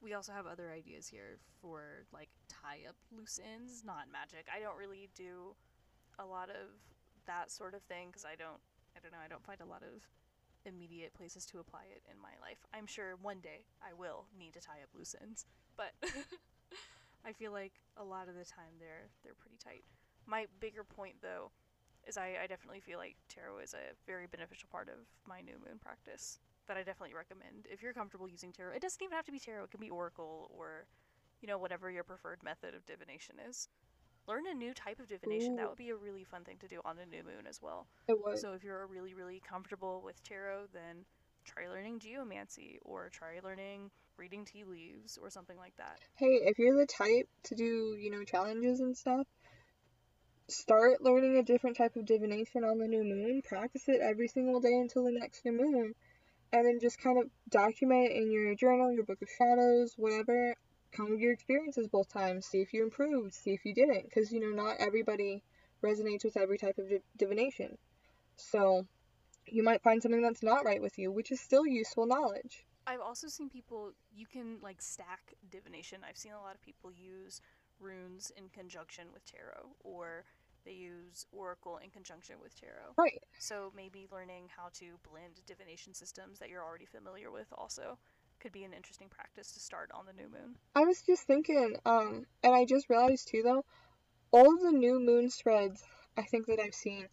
We 0.00 0.14
also 0.14 0.32
have 0.32 0.46
other 0.46 0.72
ideas 0.72 1.06
here 1.06 1.38
for 1.60 2.06
like 2.12 2.28
tie 2.48 2.80
up 2.88 2.96
loose 3.16 3.38
ends, 3.38 3.82
not 3.84 4.10
magic. 4.12 4.46
I 4.52 4.58
don't 4.58 4.76
really 4.76 5.08
do 5.14 5.54
a 6.18 6.24
lot 6.24 6.50
of 6.50 6.74
that 7.26 7.52
sort 7.52 7.74
of 7.74 7.82
thing 7.82 8.08
because 8.08 8.24
I 8.24 8.34
don't. 8.34 8.58
I 8.96 9.00
don't 9.02 9.12
know. 9.12 9.22
I 9.24 9.28
don't 9.28 9.44
find 9.44 9.60
a 9.60 9.66
lot 9.66 9.82
of 9.82 10.02
immediate 10.64 11.14
places 11.14 11.44
to 11.46 11.58
apply 11.58 11.84
it 11.94 12.02
in 12.10 12.20
my 12.20 12.34
life. 12.40 12.58
I'm 12.72 12.86
sure 12.86 13.16
one 13.20 13.40
day 13.40 13.64
I 13.82 13.92
will 13.94 14.26
need 14.38 14.54
to 14.54 14.60
tie 14.60 14.82
up 14.82 14.90
loose 14.94 15.14
ends, 15.20 15.46
but 15.76 15.92
I 17.24 17.32
feel 17.32 17.52
like 17.52 17.72
a 17.96 18.04
lot 18.04 18.28
of 18.28 18.34
the 18.34 18.44
time 18.44 18.78
they're 18.78 19.10
they're 19.22 19.38
pretty 19.38 19.58
tight. 19.62 19.84
My 20.26 20.46
bigger 20.60 20.84
point 20.84 21.16
though 21.22 21.50
is 22.06 22.16
I, 22.16 22.36
I 22.42 22.46
definitely 22.46 22.80
feel 22.80 22.98
like 22.98 23.16
tarot 23.28 23.58
is 23.58 23.74
a 23.74 23.94
very 24.06 24.26
beneficial 24.26 24.68
part 24.70 24.88
of 24.88 25.06
my 25.26 25.40
new 25.40 25.54
moon 25.64 25.78
practice 25.80 26.38
that 26.66 26.76
I 26.76 26.82
definitely 26.82 27.14
recommend. 27.14 27.66
If 27.70 27.82
you're 27.82 27.92
comfortable 27.92 28.28
using 28.28 28.52
tarot, 28.52 28.74
it 28.74 28.82
doesn't 28.82 29.02
even 29.02 29.14
have 29.14 29.26
to 29.26 29.32
be 29.32 29.38
tarot, 29.38 29.64
it 29.64 29.70
can 29.70 29.80
be 29.80 29.90
oracle 29.90 30.50
or 30.56 30.86
you 31.40 31.48
know 31.48 31.58
whatever 31.58 31.90
your 31.90 32.04
preferred 32.04 32.42
method 32.42 32.74
of 32.74 32.86
divination 32.86 33.36
is. 33.48 33.68
Learn 34.28 34.46
a 34.46 34.54
new 34.54 34.72
type 34.72 35.00
of 35.00 35.08
divination. 35.08 35.56
That 35.56 35.68
would 35.68 35.78
be 35.78 35.90
a 35.90 35.96
really 35.96 36.24
fun 36.24 36.44
thing 36.44 36.56
to 36.60 36.68
do 36.68 36.80
on 36.84 36.98
a 36.98 37.06
new 37.06 37.24
moon 37.24 37.46
as 37.48 37.60
well. 37.60 37.86
It 38.08 38.18
was. 38.18 38.40
So 38.40 38.52
if 38.52 38.62
you're 38.62 38.86
really, 38.86 39.14
really 39.14 39.40
comfortable 39.40 40.00
with 40.04 40.22
tarot, 40.22 40.66
then 40.72 41.04
try 41.44 41.68
learning 41.68 41.98
geomancy 41.98 42.78
or 42.82 43.08
try 43.10 43.40
learning 43.42 43.90
reading 44.16 44.44
tea 44.44 44.64
leaves 44.64 45.18
or 45.20 45.30
something 45.30 45.56
like 45.56 45.76
that. 45.76 45.98
hey, 46.16 46.38
if 46.44 46.58
you're 46.58 46.78
the 46.78 46.86
type 46.86 47.28
to 47.44 47.54
do, 47.54 47.96
you 47.98 48.10
know, 48.10 48.22
challenges 48.24 48.80
and 48.80 48.96
stuff, 48.96 49.26
start 50.48 51.02
learning 51.02 51.36
a 51.36 51.42
different 51.42 51.76
type 51.76 51.96
of 51.96 52.06
divination 52.06 52.62
on 52.64 52.78
the 52.78 52.86
new 52.86 53.02
moon. 53.02 53.42
Practice 53.42 53.88
it 53.88 54.00
every 54.00 54.28
single 54.28 54.60
day 54.60 54.74
until 54.74 55.04
the 55.04 55.12
next 55.12 55.44
new 55.44 55.52
moon. 55.52 55.94
And 56.52 56.66
then 56.66 56.78
just 56.80 57.00
kind 57.00 57.18
of 57.18 57.30
document 57.48 58.10
it 58.10 58.16
in 58.16 58.30
your 58.30 58.54
journal, 58.54 58.92
your 58.92 59.04
book 59.04 59.22
of 59.22 59.28
shadows, 59.38 59.94
whatever, 59.96 60.54
of 60.98 61.20
your 61.20 61.32
experiences 61.32 61.88
both 61.88 62.08
times. 62.08 62.46
See 62.46 62.60
if 62.60 62.72
you 62.72 62.82
improved, 62.82 63.34
see 63.34 63.52
if 63.52 63.64
you 63.64 63.74
didn't. 63.74 64.04
Because, 64.04 64.32
you 64.32 64.40
know, 64.40 64.54
not 64.54 64.76
everybody 64.78 65.42
resonates 65.82 66.24
with 66.24 66.36
every 66.36 66.58
type 66.58 66.78
of 66.78 66.88
div- 66.88 67.02
divination. 67.16 67.76
So, 68.36 68.86
you 69.46 69.62
might 69.62 69.82
find 69.82 70.02
something 70.02 70.22
that's 70.22 70.42
not 70.42 70.64
right 70.64 70.80
with 70.80 70.98
you, 70.98 71.10
which 71.10 71.32
is 71.32 71.40
still 71.40 71.66
useful 71.66 72.06
knowledge. 72.06 72.64
I've 72.86 73.00
also 73.00 73.28
seen 73.28 73.48
people 73.48 73.92
you 74.14 74.26
can 74.26 74.58
like 74.60 74.82
stack 74.82 75.34
divination. 75.50 76.00
I've 76.08 76.16
seen 76.16 76.32
a 76.32 76.40
lot 76.40 76.54
of 76.54 76.62
people 76.62 76.90
use 76.92 77.40
runes 77.80 78.32
in 78.36 78.48
conjunction 78.48 79.06
with 79.12 79.24
tarot 79.24 79.68
or 79.80 80.24
they 80.64 80.72
use 80.72 81.26
oracle 81.32 81.78
in 81.82 81.90
conjunction 81.90 82.36
with 82.40 82.58
tarot. 82.58 82.94
Right. 82.96 83.20
So 83.38 83.72
maybe 83.74 84.06
learning 84.12 84.48
how 84.56 84.68
to 84.74 84.98
blend 85.08 85.40
divination 85.46 85.94
systems 85.94 86.38
that 86.38 86.48
you're 86.48 86.64
already 86.64 86.86
familiar 86.86 87.30
with 87.30 87.52
also 87.56 87.98
could 88.42 88.52
be 88.52 88.64
an 88.64 88.72
interesting 88.72 89.08
practice 89.08 89.52
to 89.52 89.60
start 89.60 89.90
on 89.94 90.04
the 90.04 90.12
new 90.12 90.28
moon. 90.28 90.56
I 90.74 90.80
was 90.80 91.00
just 91.02 91.22
thinking, 91.22 91.76
um, 91.86 92.26
and 92.42 92.52
I 92.52 92.64
just 92.64 92.90
realized 92.90 93.28
too, 93.28 93.42
though, 93.42 93.64
all 94.32 94.54
of 94.54 94.60
the 94.60 94.72
new 94.72 94.98
moon 94.98 95.30
spreads 95.30 95.84
I 96.16 96.22
think 96.22 96.46
that 96.46 96.58
I've 96.60 96.74
seen, 96.74 97.06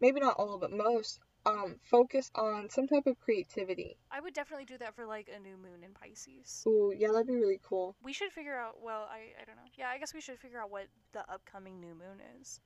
maybe 0.00 0.20
not 0.20 0.36
all, 0.38 0.58
but 0.58 0.70
most, 0.70 1.18
um, 1.46 1.76
focus 1.82 2.30
on 2.34 2.70
some 2.70 2.86
type 2.86 3.06
of 3.06 3.18
creativity. 3.18 3.96
I 4.10 4.20
would 4.20 4.34
definitely 4.34 4.66
do 4.66 4.78
that 4.78 4.94
for 4.94 5.06
like 5.06 5.28
a 5.34 5.40
new 5.40 5.56
moon 5.56 5.82
in 5.82 5.92
Pisces. 5.92 6.64
Ooh, 6.66 6.92
yeah, 6.96 7.08
that'd 7.08 7.26
be 7.26 7.34
really 7.34 7.60
cool. 7.62 7.96
We 8.02 8.12
should 8.12 8.30
figure 8.30 8.56
out, 8.56 8.76
well, 8.82 9.08
I, 9.10 9.32
I 9.40 9.44
don't 9.44 9.56
know. 9.56 9.70
Yeah, 9.76 9.88
I 9.88 9.98
guess 9.98 10.14
we 10.14 10.20
should 10.20 10.38
figure 10.38 10.60
out 10.60 10.70
what 10.70 10.86
the 11.12 11.20
upcoming 11.32 11.80
new 11.80 11.94
moon 11.94 12.20
is. 12.40 12.60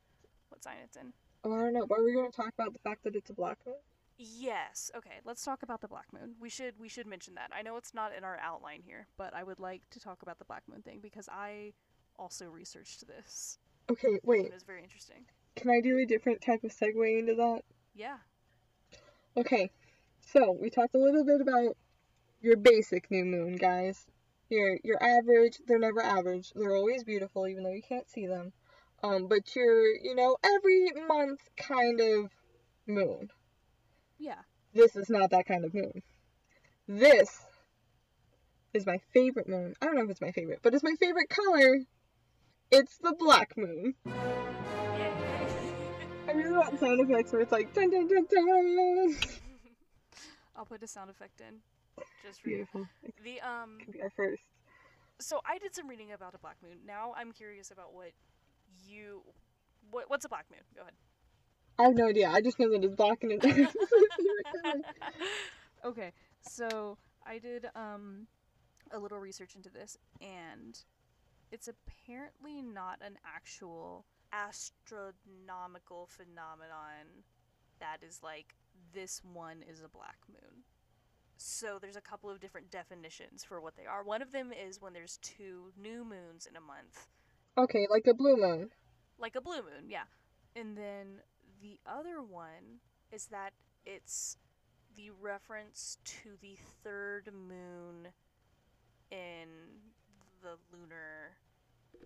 What 0.48 0.62
sign 0.62 0.76
it's 0.84 0.96
in. 0.96 1.12
Oh, 1.44 1.54
I 1.54 1.58
don't 1.58 1.72
know. 1.72 1.86
But 1.86 2.00
are 2.00 2.04
we 2.04 2.14
gonna 2.14 2.30
talk 2.30 2.52
about 2.58 2.72
the 2.72 2.78
fact 2.80 3.04
that 3.04 3.14
it's 3.14 3.30
a 3.30 3.34
black 3.34 3.58
moon? 3.66 3.76
Yes. 4.18 4.90
Okay, 4.96 5.20
let's 5.24 5.44
talk 5.44 5.62
about 5.62 5.80
the 5.80 5.86
black 5.86 6.06
moon. 6.12 6.34
We 6.40 6.50
should 6.50 6.74
we 6.78 6.88
should 6.88 7.06
mention 7.06 7.34
that. 7.36 7.50
I 7.56 7.62
know 7.62 7.76
it's 7.76 7.94
not 7.94 8.12
in 8.16 8.24
our 8.24 8.36
outline 8.42 8.82
here, 8.84 9.06
but 9.16 9.32
I 9.32 9.44
would 9.44 9.60
like 9.60 9.82
to 9.90 10.00
talk 10.00 10.22
about 10.22 10.40
the 10.40 10.44
black 10.44 10.64
moon 10.68 10.82
thing 10.82 10.98
because 11.00 11.28
I 11.28 11.72
also 12.18 12.46
researched 12.46 13.06
this. 13.06 13.58
Okay, 13.90 14.18
wait. 14.24 14.46
It 14.46 14.52
was 14.52 14.64
very 14.64 14.82
interesting. 14.82 15.24
Can 15.54 15.70
I 15.70 15.80
do 15.80 15.98
a 15.98 16.06
different 16.06 16.40
type 16.40 16.64
of 16.64 16.72
segue 16.72 17.18
into 17.18 17.36
that? 17.36 17.62
Yeah. 17.94 18.16
Okay, 19.36 19.70
so 20.20 20.56
we 20.60 20.68
talked 20.68 20.96
a 20.96 20.98
little 20.98 21.24
bit 21.24 21.40
about 21.40 21.76
your 22.40 22.56
basic 22.56 23.10
new 23.10 23.24
moon, 23.24 23.54
guys. 23.54 24.04
Your 24.50 24.78
your 24.82 25.00
average, 25.00 25.58
they're 25.68 25.78
never 25.78 26.02
average. 26.02 26.52
They're 26.56 26.74
always 26.74 27.04
beautiful, 27.04 27.46
even 27.46 27.62
though 27.62 27.72
you 27.72 27.82
can't 27.82 28.08
see 28.10 28.26
them. 28.26 28.52
Um, 29.02 29.28
but 29.28 29.54
your, 29.54 29.94
you 29.94 30.16
know, 30.16 30.36
every 30.42 30.90
month 31.06 31.40
kind 31.56 32.00
of 32.00 32.30
moon. 32.86 33.30
Yeah. 34.18 34.40
This 34.74 34.96
is 34.96 35.08
not 35.08 35.30
that 35.30 35.46
kind 35.46 35.64
of 35.64 35.72
moon. 35.74 36.02
This 36.86 37.40
is 38.74 38.86
my 38.86 38.98
favorite 39.12 39.48
moon. 39.48 39.74
I 39.80 39.86
don't 39.86 39.96
know 39.96 40.02
if 40.04 40.10
it's 40.10 40.20
my 40.20 40.32
favorite, 40.32 40.60
but 40.62 40.74
it's 40.74 40.84
my 40.84 40.94
favorite 41.00 41.28
color. 41.28 41.78
It's 42.70 42.98
the 42.98 43.14
black 43.18 43.56
moon. 43.56 43.94
I 44.06 44.12
really 46.32 46.56
want 46.56 46.78
sound 46.78 47.00
effects 47.00 47.32
where 47.32 47.40
it's 47.42 47.52
like 47.52 47.72
dun 47.72 47.90
dun 47.90 48.06
dun 48.08 48.26
dun. 48.30 49.16
I'll 50.56 50.66
put 50.66 50.82
a 50.82 50.86
sound 50.86 51.08
effect 51.10 51.40
in 51.40 51.56
just 52.22 52.42
for 52.42 52.50
you. 52.50 52.56
Beautiful. 52.56 52.86
It 53.02 53.14
The 53.24 53.40
um 53.40 53.78
could 53.84 53.94
be 53.94 54.02
our 54.02 54.10
first. 54.10 54.42
so 55.20 55.40
I 55.46 55.58
did 55.58 55.74
some 55.74 55.88
reading 55.88 56.12
about 56.12 56.34
a 56.34 56.38
black 56.38 56.56
moon. 56.62 56.78
Now 56.86 57.14
I'm 57.16 57.32
curious 57.32 57.70
about 57.70 57.94
what 57.94 58.10
you 58.86 59.22
what 59.90 60.10
what's 60.10 60.26
a 60.26 60.28
black 60.28 60.46
moon? 60.50 60.60
Go 60.74 60.82
ahead. 60.82 60.94
I 61.78 61.84
have 61.84 61.94
no 61.94 62.08
idea. 62.08 62.28
I 62.30 62.40
just 62.40 62.58
know 62.58 62.70
that 62.70 62.84
it's 62.84 62.94
black 62.94 63.22
and 63.22 63.32
it's 63.32 63.44
my 63.44 63.52
favorite 63.52 64.46
color. 64.62 64.82
okay, 65.84 66.12
so 66.42 66.98
I 67.26 67.38
did 67.38 67.66
um 67.74 68.26
a 68.90 68.98
little 68.98 69.18
research 69.18 69.54
into 69.54 69.70
this, 69.70 69.96
and 70.20 70.78
it's 71.52 71.68
apparently 71.68 72.62
not 72.62 72.98
an 73.04 73.16
actual 73.24 74.04
astronomical 74.32 76.06
phenomenon 76.08 77.24
that 77.80 77.98
is 78.06 78.20
like 78.22 78.54
this 78.92 79.20
one 79.32 79.62
is 79.70 79.82
a 79.82 79.88
black 79.88 80.16
moon. 80.28 80.62
So 81.36 81.78
there's 81.80 81.96
a 81.96 82.00
couple 82.00 82.28
of 82.30 82.40
different 82.40 82.70
definitions 82.70 83.44
for 83.44 83.60
what 83.60 83.76
they 83.76 83.86
are. 83.86 84.02
One 84.02 84.22
of 84.22 84.32
them 84.32 84.50
is 84.52 84.80
when 84.80 84.92
there's 84.92 85.18
two 85.18 85.72
new 85.80 86.04
moons 86.04 86.46
in 86.46 86.56
a 86.56 86.60
month, 86.60 87.06
Okay, 87.56 87.86
like 87.90 88.06
a 88.08 88.14
blue 88.14 88.36
moon. 88.36 88.70
like 89.18 89.36
a 89.36 89.40
blue 89.40 89.62
moon, 89.62 89.88
yeah. 89.88 90.04
And 90.56 90.76
then 90.76 91.20
the 91.60 91.78
other 91.86 92.22
one 92.22 92.80
is 93.12 93.26
that 93.26 93.52
it's 93.84 94.36
the 94.96 95.10
reference 95.20 95.98
to 96.04 96.30
the 96.40 96.56
third 96.82 97.30
moon 97.32 98.08
in 99.10 99.48
the 100.42 100.56
lunar 100.72 101.36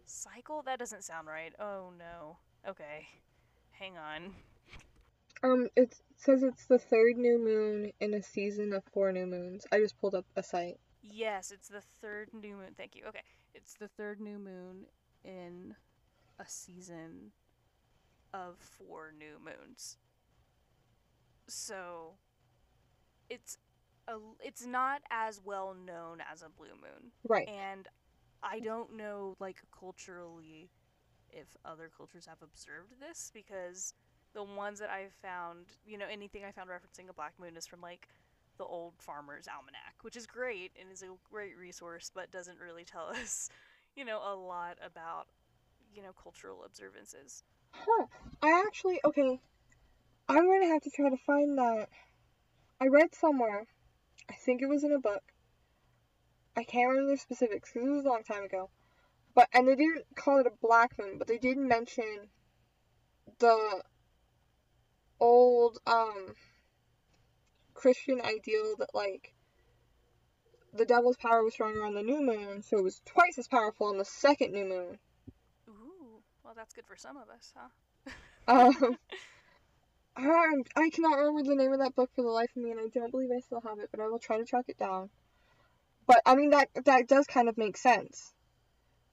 cycle. 0.07 0.62
That 0.62 0.79
doesn't 0.79 1.05
sound 1.05 1.27
right. 1.27 1.53
Oh 1.59 1.93
no. 1.99 2.37
Okay. 2.69 3.07
Hang 3.73 3.97
on. 3.99 4.35
Um, 5.43 5.69
it 5.75 5.97
says 6.17 6.45
it's 6.45 6.67
the 6.67 6.79
third 6.79 7.17
new 7.17 7.38
moon 7.38 7.93
in 8.01 8.15
a 8.15 8.23
season 8.23 8.73
of 8.73 8.85
four 8.93 9.11
new 9.11 9.27
moons. 9.27 9.67
I 9.73 9.79
just 9.79 10.01
pulled 10.01 10.15
up 10.15 10.25
a 10.37 10.43
site. 10.43 10.79
Yes, 11.03 11.51
it's 11.51 11.69
the 11.69 11.83
third 12.01 12.29
new 12.33 12.57
moon. 12.57 12.75
Thank 12.77 12.95
you. 12.95 13.03
Okay. 13.09 13.23
It's 13.55 13.75
the 13.75 13.88
third 13.88 14.21
new 14.21 14.38
moon 14.38 14.87
in 15.25 15.75
a 16.38 16.45
season 16.47 17.33
of 18.35 18.57
four 18.59 19.12
new 19.16 19.37
moons. 19.45 19.97
So 21.49 22.14
it's 23.29 23.59
a, 24.09 24.16
it's 24.40 24.64
not 24.66 25.03
as 25.11 25.40
well 25.45 25.75
known 25.75 26.18
as 26.31 26.42
a 26.42 26.49
blue 26.49 26.75
moon. 26.81 27.12
Right. 27.29 27.49
And 27.49 27.88
I 28.42 28.61
don't 28.61 28.97
know 28.97 29.37
like 29.38 29.62
culturally 29.79 30.71
if 31.31 31.47
other 31.64 31.90
cultures 31.97 32.27
have 32.27 32.42
observed 32.42 32.95
this 33.01 33.31
because 33.33 33.95
the 34.35 34.42
ones 34.42 34.79
that 34.81 34.90
I've 34.90 35.12
found, 35.12 35.66
you 35.87 35.99
know, 35.99 36.07
anything 36.11 36.45
I 36.45 36.53
found 36.53 36.71
referencing 36.71 37.09
a 37.09 37.12
black 37.12 37.35
moon 37.40 37.57
is 37.57 37.66
from 37.66 37.81
like 37.81 38.09
the 38.59 38.64
old 38.64 38.95
farmer's 38.99 39.47
almanac, 39.49 39.95
which 40.03 40.16
is 40.16 40.27
great 40.27 40.73
and 40.81 40.90
is 40.92 41.03
a 41.03 41.09
great 41.31 41.57
resource, 41.57 42.11
but 42.14 42.31
doesn't 42.31 42.59
really 42.59 42.85
tell 42.85 43.07
us, 43.23 43.49
you 43.97 44.05
know, 44.05 44.18
a 44.18 44.35
lot 44.35 44.79
about, 44.85 45.27
you 45.95 46.03
know, 46.03 46.12
cultural 46.21 46.64
observances. 46.64 47.45
Huh. 47.72 48.06
I 48.42 48.64
actually, 48.66 49.00
okay. 49.04 49.40
I'm 50.28 50.46
going 50.46 50.62
to 50.62 50.68
have 50.68 50.82
to 50.82 50.90
try 50.90 51.11
to 51.11 51.16
find 51.16 51.58
that. 51.58 51.88
I 52.80 52.87
read 52.87 53.14
somewhere, 53.14 53.66
I 54.28 54.35
think 54.35 54.62
it 54.62 54.68
was 54.68 54.85
in 54.85 54.92
a 54.92 54.98
book. 54.98 55.22
I 56.56 56.64
can't 56.64 56.90
remember 56.90 57.12
the 57.12 57.18
specifics 57.18 57.70
because 57.72 57.88
it 57.88 57.92
was 57.92 58.04
a 58.04 58.08
long 58.08 58.24
time 58.24 58.44
ago. 58.44 58.70
But, 59.35 59.48
and 59.52 59.66
they 59.66 59.76
didn't 59.76 60.04
call 60.14 60.40
it 60.40 60.46
a 60.46 60.66
black 60.66 60.98
moon, 60.98 61.18
but 61.18 61.26
they 61.26 61.38
did 61.38 61.56
mention 61.56 62.28
the 63.38 63.82
old, 65.18 65.78
um, 65.87 66.35
Christian 67.74 68.20
ideal 68.20 68.74
that, 68.78 68.94
like, 68.94 69.32
the 70.74 70.85
devil's 70.85 71.16
power 71.16 71.42
was 71.42 71.54
stronger 71.54 71.85
on 71.85 71.94
the 71.94 72.02
new 72.02 72.20
moon, 72.20 72.62
so 72.62 72.78
it 72.78 72.85
was 72.85 73.00
twice 73.04 73.38
as 73.38 73.48
powerful 73.48 73.88
on 73.88 73.98
the 73.98 74.04
second 74.04 74.52
new 74.52 74.64
moon. 74.64 74.98
Well, 76.44 76.55
that's 76.57 76.72
good 76.74 76.87
for 76.87 76.96
some 76.96 77.16
of 77.16 77.28
us, 77.28 77.52
huh? 77.57 77.68
Um, 78.48 78.96
I, 80.16 80.46
I 80.76 80.90
cannot 80.90 81.16
remember 81.18 81.42
the 81.42 81.57
name 81.57 81.72
of 81.72 81.78
that 81.81 81.94
book 81.94 82.11
for 82.14 82.22
the 82.22 82.28
life 82.31 82.50
of 82.57 82.62
me, 82.62 82.70
and 82.70 82.81
I 82.81 82.88
don't 82.92 83.11
believe 83.11 83.31
I 83.35 83.40
still 83.40 83.61
have 83.62 83.78
it, 83.78 83.88
but 83.90 84.00
I 84.00 84.09
will 84.09 84.18
try 84.18 84.38
to 84.38 84.44
track 84.44 84.64
it 84.68 84.78
down. 84.78 85.11
But 86.07 86.20
I 86.26 86.35
mean 86.35 86.50
that 86.50 86.68
that 86.85 87.07
does 87.09 87.26
kind 87.26 87.48
of 87.48 87.57
make 87.57 87.76
sense, 87.76 88.35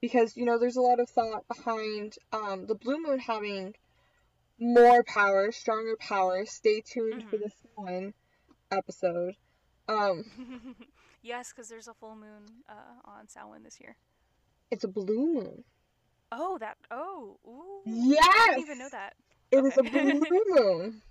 because 0.01 0.35
you 0.35 0.45
know 0.45 0.57
there's 0.59 0.75
a 0.75 0.81
lot 0.81 0.99
of 0.99 1.09
thought 1.09 1.47
behind 1.47 2.15
um, 2.33 2.65
the 2.65 2.75
blue 2.75 3.01
moon 3.01 3.19
having 3.19 3.75
more 4.59 5.03
power, 5.03 5.51
stronger 5.51 5.95
power. 5.99 6.45
Stay 6.45 6.81
tuned 6.81 7.23
for 7.29 7.37
Mhm. 7.37 7.41
this 7.41 7.53
one 7.75 8.13
episode. 8.71 9.35
Um, 9.87 10.23
yes, 11.21 11.53
because 11.53 11.69
there's 11.69 11.87
a 11.87 11.93
full 11.93 12.15
moon 12.15 12.63
uh, 12.67 12.99
on 13.05 13.27
Samhain 13.27 13.63
this 13.63 13.79
year. 13.79 13.95
it's 14.71 14.83
a 14.83 14.87
blue 14.87 15.33
moon. 15.33 15.63
Oh, 16.31 16.57
that. 16.59 16.77
Oh, 16.91 17.37
ooh. 17.47 17.81
Yes. 17.85 18.27
I 18.29 18.47
didn't 18.49 18.61
even 18.61 18.79
know 18.79 18.89
that. 18.89 19.13
It 19.51 19.57
It 19.57 19.65
is 19.65 19.77
a 19.77 19.83
blue 19.83 20.21
moon. 20.49 21.01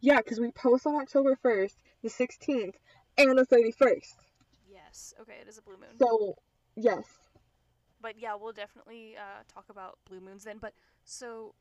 Yeah, 0.00 0.18
because 0.18 0.40
we 0.40 0.50
post 0.52 0.86
on 0.86 0.96
October 0.96 1.36
1st, 1.44 1.74
the 2.02 2.08
16th, 2.08 2.74
and 3.18 3.38
the 3.38 3.46
31st. 3.46 4.14
Yes. 4.70 5.14
Okay, 5.20 5.36
it 5.40 5.48
is 5.48 5.58
a 5.58 5.62
blue 5.62 5.76
moon. 5.76 5.90
So, 5.98 6.36
yes. 6.76 7.04
but 8.00 8.18
yeah, 8.18 8.34
we'll 8.34 8.52
definitely 8.52 9.16
uh, 9.16 9.42
talk 9.52 9.66
about 9.70 9.98
blue 10.08 10.20
moons 10.20 10.44
then. 10.44 10.58
But 10.60 10.72
so, 11.04 11.54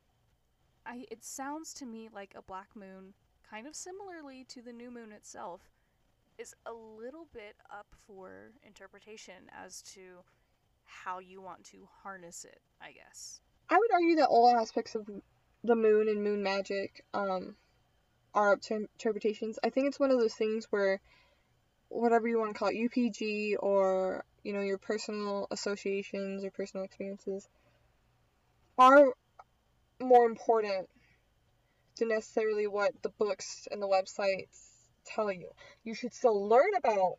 I 0.86 1.06
it 1.12 1.24
sounds 1.24 1.74
to 1.76 1.86
me 1.86 2.10
like 2.14 2.34
a 2.36 2.42
black 2.42 2.70
moon, 2.76 3.14
kind 3.50 3.68
of 3.68 3.76
similarly 3.76 4.46
to 4.50 4.62
the 4.62 4.74
new 4.74 4.90
moon 4.92 5.12
itself, 5.12 5.70
is 6.38 6.56
a 6.66 6.72
little 6.74 7.28
bit 7.34 7.56
up 7.72 7.88
for 8.08 8.52
interpretation 8.66 9.50
as 9.54 9.82
to 9.94 10.24
how 11.04 11.20
you 11.20 11.42
want 11.42 11.64
to 11.66 11.88
harness 12.04 12.46
it. 12.46 12.62
I 12.82 12.92
guess. 12.92 13.42
I 13.70 13.78
would 13.78 13.92
argue 13.92 14.16
that 14.18 14.28
all 14.28 14.50
aspects 14.50 14.96
of 14.96 15.08
the 15.64 15.76
moon 15.76 16.08
and 16.08 16.24
moon 16.24 16.42
magic 16.42 17.06
um, 17.14 17.56
are 18.34 18.54
up 18.54 18.62
to 18.62 18.76
interpretations. 18.76 19.60
I 19.64 19.70
think 19.70 19.88
it's 19.88 20.00
one 20.00 20.12
of 20.12 20.20
those 20.20 20.34
things 20.34 20.66
where, 20.70 21.02
whatever 21.90 22.28
you 22.28 22.40
want 22.40 22.54
to 22.54 22.60
call 22.60 22.70
it, 22.70 22.76
UPG 22.76 23.56
or 23.60 24.24
you 24.44 24.54
know 24.54 24.62
your 24.62 24.78
personal 24.78 25.48
associations 25.52 26.44
or 26.44 26.52
personal 26.52 26.86
experiences, 26.86 27.48
are 28.78 29.14
more 30.02 30.26
important 30.26 30.90
than 31.98 32.10
necessarily 32.10 32.68
what 32.68 32.92
the 33.02 33.10
books 33.10 33.68
and 33.72 33.82
the 33.82 33.88
websites 33.88 34.70
tell 35.06 35.32
you. 35.32 35.50
You 35.84 35.94
should 35.94 36.14
still 36.14 36.48
learn 36.48 36.74
about 36.78 37.16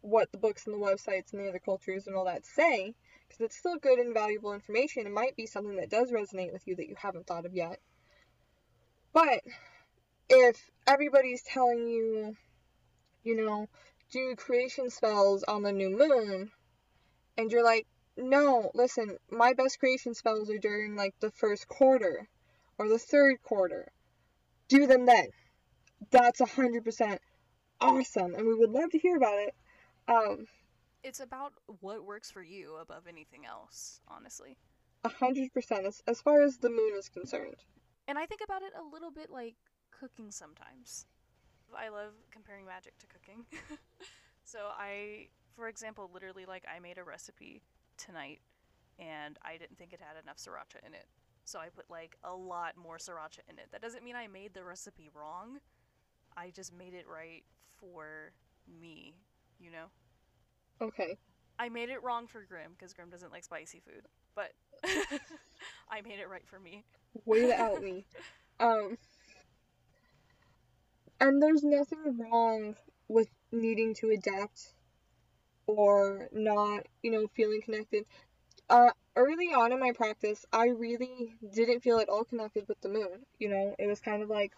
what 0.00 0.32
the 0.32 0.38
books 0.38 0.66
and 0.66 0.74
the 0.74 0.78
websites 0.78 1.32
and 1.32 1.42
the 1.42 1.48
other 1.48 1.60
cultures 1.60 2.06
and 2.06 2.16
all 2.16 2.24
that 2.24 2.46
say, 2.46 2.94
because 3.32 3.46
it's 3.46 3.58
still 3.58 3.78
good 3.78 3.98
and 3.98 4.14
valuable 4.14 4.52
information. 4.52 5.06
It 5.06 5.12
might 5.12 5.36
be 5.36 5.46
something 5.46 5.76
that 5.76 5.90
does 5.90 6.10
resonate 6.10 6.52
with 6.52 6.66
you 6.66 6.76
that 6.76 6.88
you 6.88 6.94
haven't 6.96 7.26
thought 7.26 7.46
of 7.46 7.54
yet. 7.54 7.78
But 9.12 9.40
if 10.28 10.70
everybody's 10.86 11.42
telling 11.42 11.88
you, 11.88 12.36
you 13.24 13.36
know, 13.36 13.68
do 14.10 14.34
creation 14.36 14.90
spells 14.90 15.44
on 15.44 15.62
the 15.62 15.72
new 15.72 15.96
moon, 15.96 16.50
and 17.38 17.50
you're 17.50 17.64
like, 17.64 17.86
no, 18.16 18.70
listen, 18.74 19.16
my 19.30 19.54
best 19.54 19.78
creation 19.78 20.14
spells 20.14 20.50
are 20.50 20.58
during 20.58 20.96
like 20.96 21.14
the 21.20 21.30
first 21.30 21.66
quarter 21.68 22.28
or 22.78 22.88
the 22.88 22.98
third 22.98 23.42
quarter. 23.42 23.90
Do 24.68 24.86
them 24.86 25.06
then. 25.06 25.28
That's 26.10 26.40
a 26.40 26.46
hundred 26.46 26.84
percent 26.84 27.20
awesome, 27.80 28.34
and 28.34 28.46
we 28.46 28.54
would 28.54 28.70
love 28.70 28.90
to 28.90 28.98
hear 28.98 29.16
about 29.16 29.38
it. 29.38 29.54
Um, 30.08 30.46
It's 31.02 31.20
about 31.20 31.52
what 31.80 32.04
works 32.04 32.30
for 32.30 32.42
you 32.42 32.76
above 32.76 33.06
anything 33.08 33.44
else, 33.46 34.00
honestly. 34.08 34.56
a 35.04 35.08
hundred 35.08 35.52
percent 35.52 35.86
as 35.86 36.02
as 36.06 36.20
far 36.20 36.42
as 36.42 36.58
the 36.58 36.70
moon 36.70 36.92
is 36.96 37.08
concerned. 37.08 37.64
And 38.08 38.18
I 38.18 38.26
think 38.26 38.40
about 38.44 38.62
it 38.62 38.72
a 38.78 38.82
little 38.82 39.10
bit 39.10 39.30
like 39.30 39.56
cooking 39.90 40.30
sometimes. 40.30 41.06
I 41.76 41.88
love 41.88 42.12
comparing 42.30 42.66
magic 42.66 42.98
to 42.98 43.06
cooking. 43.06 43.44
so 44.44 44.70
I, 44.78 45.28
for 45.56 45.68
example, 45.68 46.10
literally 46.12 46.44
like 46.46 46.64
I 46.74 46.78
made 46.80 46.98
a 46.98 47.04
recipe 47.04 47.62
tonight 47.96 48.40
and 48.98 49.38
I 49.42 49.56
didn't 49.56 49.78
think 49.78 49.92
it 49.92 50.00
had 50.00 50.22
enough 50.22 50.36
sriracha 50.36 50.86
in 50.86 50.94
it. 50.94 51.06
So 51.44 51.58
I 51.58 51.68
put 51.70 51.88
like 51.90 52.16
a 52.24 52.34
lot 52.34 52.76
more 52.76 52.98
sriracha 52.98 53.40
in 53.48 53.58
it. 53.58 53.68
That 53.72 53.82
doesn't 53.82 54.04
mean 54.04 54.16
I 54.16 54.26
made 54.28 54.54
the 54.54 54.64
recipe 54.64 55.08
wrong. 55.14 55.58
I 56.36 56.50
just 56.50 56.72
made 56.76 56.94
it 56.94 57.06
right 57.08 57.44
for 57.78 58.32
me, 58.80 59.14
you 59.58 59.70
know? 59.70 59.86
Okay. 60.82 61.16
I 61.60 61.68
made 61.68 61.90
it 61.90 62.02
wrong 62.02 62.26
for 62.26 62.44
Grim 62.44 62.72
because 62.76 62.92
Grim 62.92 63.08
doesn't 63.08 63.30
like 63.30 63.44
spicy 63.44 63.80
food, 63.80 64.02
but 64.34 64.50
I 65.88 66.00
made 66.00 66.18
it 66.18 66.28
right 66.28 66.46
for 66.46 66.58
me. 66.58 66.84
way 67.24 67.46
to 67.46 67.60
out 67.60 67.82
me. 67.82 68.04
Um, 68.60 68.96
and 71.18 71.42
there's 71.42 71.64
nothing 71.64 72.16
wrong 72.16 72.76
with 73.08 73.26
needing 73.50 73.92
to 73.94 74.10
adapt 74.10 74.74
or 75.66 76.28
not, 76.32 76.86
you 77.02 77.10
know, 77.10 77.26
feeling 77.34 77.60
connected. 77.60 78.04
Uh, 78.70 78.90
early 79.16 79.48
on 79.48 79.72
in 79.72 79.80
my 79.80 79.90
practice, 79.92 80.44
I 80.52 80.66
really 80.66 81.34
didn't 81.52 81.80
feel 81.80 81.98
at 81.98 82.08
all 82.08 82.22
connected 82.22 82.68
with 82.68 82.80
the 82.82 82.88
moon. 82.88 83.26
You 83.40 83.48
know, 83.48 83.74
it 83.80 83.86
was 83.86 84.00
kind 84.00 84.22
of 84.22 84.28
like, 84.28 84.52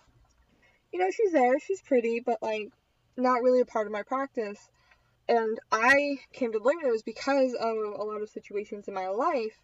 you 0.92 0.98
know, 0.98 1.10
she's 1.10 1.32
there, 1.32 1.58
she's 1.60 1.80
pretty, 1.80 2.20
but 2.20 2.42
like 2.42 2.68
not 3.16 3.42
really 3.42 3.60
a 3.60 3.66
part 3.66 3.86
of 3.86 3.92
my 3.92 4.02
practice. 4.02 4.68
And 5.28 5.58
I 5.72 6.18
came 6.32 6.52
to 6.52 6.58
learn 6.58 6.84
it 6.84 6.90
was 6.90 7.02
because 7.02 7.54
of 7.54 7.76
a 7.76 8.04
lot 8.04 8.22
of 8.22 8.28
situations 8.28 8.88
in 8.88 8.94
my 8.94 9.08
life 9.08 9.62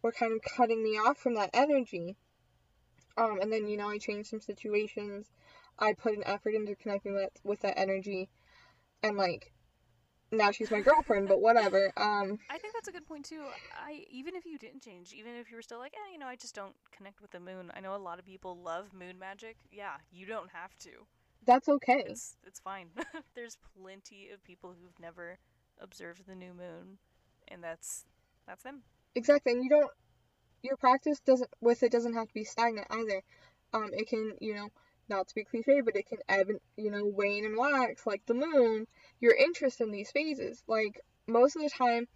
were 0.00 0.12
kind 0.12 0.32
of 0.32 0.40
cutting 0.42 0.82
me 0.82 0.96
off 0.96 1.18
from 1.18 1.34
that 1.34 1.50
energy. 1.52 2.16
Um, 3.16 3.40
and 3.40 3.52
then, 3.52 3.68
you 3.68 3.76
know, 3.76 3.88
I 3.88 3.98
changed 3.98 4.30
some 4.30 4.40
situations. 4.40 5.30
I 5.78 5.92
put 5.92 6.16
an 6.16 6.22
effort 6.24 6.54
into 6.54 6.74
connecting 6.74 7.14
with, 7.14 7.30
with 7.44 7.60
that 7.60 7.78
energy. 7.78 8.30
And, 9.02 9.18
like, 9.18 9.52
now 10.32 10.50
she's 10.50 10.70
my 10.70 10.80
girlfriend, 10.80 11.28
but 11.28 11.40
whatever. 11.40 11.92
Um, 11.96 12.38
I 12.50 12.58
think 12.58 12.72
that's 12.72 12.88
a 12.88 12.92
good 12.92 13.06
point 13.06 13.26
too. 13.26 13.42
I 13.78 14.04
even 14.10 14.34
if 14.34 14.46
you 14.46 14.58
didn't 14.58 14.82
change, 14.82 15.12
even 15.12 15.34
if 15.36 15.50
you 15.50 15.56
were 15.56 15.62
still 15.62 15.78
like, 15.78 15.92
eh, 15.94 16.12
you 16.12 16.18
know, 16.18 16.26
I 16.26 16.36
just 16.36 16.54
don't 16.54 16.74
connect 16.90 17.20
with 17.20 17.30
the 17.30 17.40
moon. 17.40 17.70
I 17.74 17.80
know 17.80 17.94
a 17.94 17.98
lot 17.98 18.18
of 18.18 18.24
people 18.24 18.56
love 18.56 18.94
moon 18.94 19.18
magic. 19.18 19.56
Yeah, 19.70 19.96
you 20.10 20.26
don't 20.26 20.50
have 20.50 20.76
to. 20.78 20.90
That's 21.46 21.68
okay. 21.68 22.04
It's 22.06 22.36
it's 22.46 22.60
fine. 22.60 22.88
There's 23.34 23.56
plenty 23.76 24.30
of 24.32 24.42
people 24.44 24.70
who've 24.70 24.98
never 25.00 25.38
observed 25.80 26.26
the 26.26 26.34
new 26.34 26.54
moon, 26.54 26.98
and 27.48 27.62
that's 27.62 28.04
that's 28.46 28.62
them. 28.62 28.82
Exactly, 29.14 29.52
and 29.52 29.64
you 29.64 29.70
don't. 29.70 29.90
Your 30.62 30.76
practice 30.76 31.18
doesn't 31.20 31.50
with 31.60 31.82
it 31.82 31.90
doesn't 31.90 32.14
have 32.14 32.28
to 32.28 32.34
be 32.34 32.44
stagnant 32.44 32.86
either. 32.90 33.22
Um, 33.72 33.90
it 33.92 34.08
can 34.08 34.34
you 34.40 34.54
know 34.54 34.68
not 35.08 35.28
to 35.28 35.34
be 35.34 35.44
cliche, 35.44 35.80
but 35.80 35.96
it 35.96 36.06
can 36.06 36.18
ebb 36.28 36.48
and 36.48 36.60
you 36.76 36.90
know 36.90 37.04
wane 37.04 37.44
and 37.44 37.56
wax 37.56 38.06
like 38.06 38.24
the 38.26 38.34
moon. 38.34 38.86
Your 39.20 39.34
interest 39.34 39.80
in 39.80 39.90
these 39.90 40.10
phases, 40.12 40.62
like 40.68 41.00
most 41.26 41.56
of 41.56 41.62
the 41.62 41.70
time, 41.70 42.06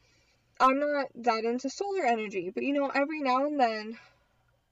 I'm 0.60 0.78
not 0.78 1.08
that 1.16 1.44
into 1.44 1.68
solar 1.68 2.04
energy, 2.04 2.50
but 2.50 2.62
you 2.62 2.72
know 2.72 2.90
every 2.94 3.22
now 3.22 3.44
and 3.44 3.58
then 3.58 3.98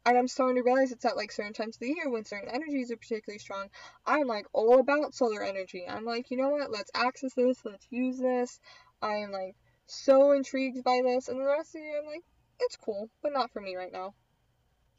and 0.06 0.18
I'm 0.18 0.28
starting 0.28 0.56
to 0.56 0.62
realize 0.62 0.92
it's 0.92 1.04
at 1.04 1.16
like 1.16 1.32
certain 1.32 1.52
times 1.52 1.76
of 1.76 1.80
the 1.80 1.88
year 1.88 2.10
when 2.10 2.24
certain 2.24 2.50
energies 2.50 2.90
are 2.90 2.96
particularly 2.96 3.38
strong. 3.38 3.68
I'm 4.06 4.26
like 4.26 4.46
all 4.52 4.78
about 4.78 5.14
solar 5.14 5.42
energy. 5.42 5.84
I'm 5.88 6.04
like, 6.04 6.30
you 6.30 6.36
know 6.36 6.50
what? 6.50 6.70
Let's 6.70 6.90
access 6.94 7.34
this. 7.34 7.64
Let's 7.64 7.86
use 7.90 8.18
this. 8.18 8.60
I 9.00 9.16
am 9.16 9.32
like 9.32 9.56
so 9.86 10.32
intrigued 10.32 10.84
by 10.84 11.00
this. 11.02 11.28
And 11.28 11.40
the 11.40 11.44
rest 11.44 11.74
of 11.74 11.80
the 11.80 11.86
year, 11.86 12.00
I'm 12.00 12.06
like, 12.06 12.24
it's 12.60 12.76
cool, 12.76 13.10
but 13.22 13.32
not 13.32 13.50
for 13.50 13.60
me 13.60 13.76
right 13.76 13.92
now. 13.92 14.14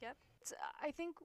Yep. 0.02 0.18
I 0.82 0.92
think 0.92 1.16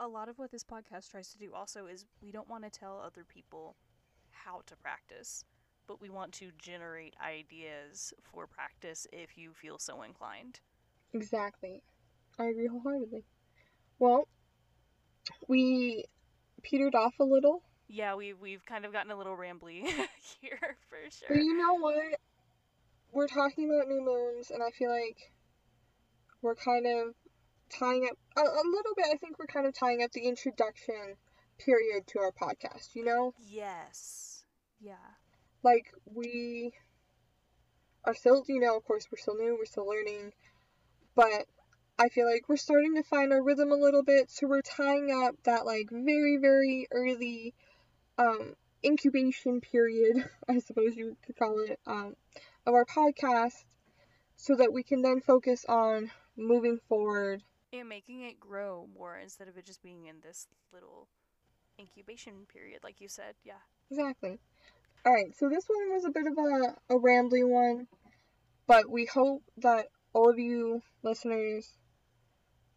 a 0.00 0.08
lot 0.08 0.28
of 0.28 0.38
what 0.38 0.50
this 0.50 0.64
podcast 0.64 1.10
tries 1.10 1.30
to 1.30 1.38
do 1.38 1.52
also 1.54 1.86
is 1.86 2.04
we 2.22 2.32
don't 2.32 2.48
want 2.48 2.64
to 2.64 2.70
tell 2.70 3.00
other 3.04 3.24
people 3.24 3.76
how 4.30 4.62
to 4.66 4.76
practice, 4.76 5.44
but 5.86 6.00
we 6.00 6.08
want 6.10 6.32
to 6.32 6.50
generate 6.58 7.14
ideas 7.24 8.12
for 8.22 8.46
practice 8.46 9.06
if 9.12 9.38
you 9.38 9.52
feel 9.52 9.78
so 9.78 10.02
inclined. 10.02 10.60
Exactly. 11.12 11.82
I 12.38 12.46
agree 12.46 12.66
wholeheartedly. 12.66 13.24
Well, 13.98 14.28
we 15.48 16.04
petered 16.62 16.94
off 16.94 17.14
a 17.20 17.24
little. 17.24 17.62
Yeah, 17.88 18.14
we 18.14 18.32
we've 18.32 18.64
kind 18.64 18.84
of 18.84 18.92
gotten 18.92 19.10
a 19.10 19.16
little 19.16 19.36
rambly 19.36 19.82
here 20.40 20.76
for 20.88 20.98
sure. 21.10 21.28
But 21.28 21.38
you 21.38 21.56
know 21.56 21.74
what? 21.74 22.18
We're 23.12 23.28
talking 23.28 23.70
about 23.70 23.88
new 23.88 24.02
moons, 24.04 24.50
and 24.50 24.62
I 24.62 24.70
feel 24.70 24.90
like 24.90 25.32
we're 26.42 26.56
kind 26.56 26.86
of 26.86 27.14
tying 27.70 28.08
up 28.10 28.18
a, 28.36 28.40
a 28.40 28.64
little 28.64 28.94
bit. 28.96 29.06
I 29.12 29.16
think 29.16 29.38
we're 29.38 29.46
kind 29.46 29.66
of 29.66 29.74
tying 29.74 30.02
up 30.02 30.10
the 30.12 30.26
introduction 30.26 31.16
period 31.58 32.06
to 32.08 32.18
our 32.18 32.32
podcast. 32.32 32.94
You 32.94 33.04
know? 33.04 33.34
Yes. 33.38 34.44
Yeah. 34.80 34.94
Like 35.62 35.92
we 36.04 36.72
are 38.04 38.14
still, 38.14 38.44
you 38.48 38.60
know, 38.60 38.76
of 38.76 38.84
course, 38.84 39.06
we're 39.10 39.18
still 39.18 39.36
new, 39.36 39.56
we're 39.58 39.64
still 39.64 39.88
learning, 39.88 40.32
but 41.14 41.46
I 41.96 42.08
feel 42.08 42.28
like 42.28 42.48
we're 42.48 42.56
starting 42.56 42.96
to 42.96 43.04
find 43.04 43.32
our 43.32 43.42
rhythm 43.42 43.70
a 43.70 43.76
little 43.76 44.02
bit, 44.02 44.28
so 44.28 44.48
we're 44.48 44.62
tying 44.62 45.12
up 45.12 45.36
that 45.44 45.64
like 45.64 45.88
very, 45.92 46.38
very 46.38 46.88
early 46.90 47.54
um, 48.18 48.54
incubation 48.84 49.60
period, 49.60 50.28
I 50.48 50.58
suppose 50.58 50.96
you 50.96 51.16
could 51.24 51.36
call 51.36 51.60
it, 51.60 51.78
um, 51.86 52.16
of 52.66 52.74
our 52.74 52.84
podcast, 52.84 53.64
so 54.36 54.56
that 54.56 54.72
we 54.72 54.82
can 54.82 55.02
then 55.02 55.20
focus 55.20 55.64
on 55.68 56.10
moving 56.36 56.80
forward 56.88 57.44
and 57.72 57.88
making 57.88 58.22
it 58.22 58.40
grow 58.40 58.88
more 58.96 59.16
instead 59.18 59.48
of 59.48 59.56
it 59.56 59.64
just 59.64 59.82
being 59.82 60.06
in 60.06 60.16
this 60.20 60.48
little 60.72 61.08
incubation 61.78 62.46
period, 62.52 62.80
like 62.82 63.00
you 63.00 63.08
said. 63.08 63.34
Yeah. 63.44 63.54
Exactly. 63.90 64.38
All 65.06 65.12
right, 65.12 65.34
so 65.36 65.48
this 65.48 65.64
one 65.68 65.92
was 65.92 66.04
a 66.04 66.10
bit 66.10 66.26
of 66.26 66.36
a, 66.38 66.94
a 66.94 66.98
rambly 66.98 67.46
one, 67.48 67.86
but 68.66 68.90
we 68.90 69.04
hope 69.04 69.42
that 69.58 69.86
all 70.12 70.30
of 70.30 70.38
you 70.38 70.82
listeners 71.02 71.76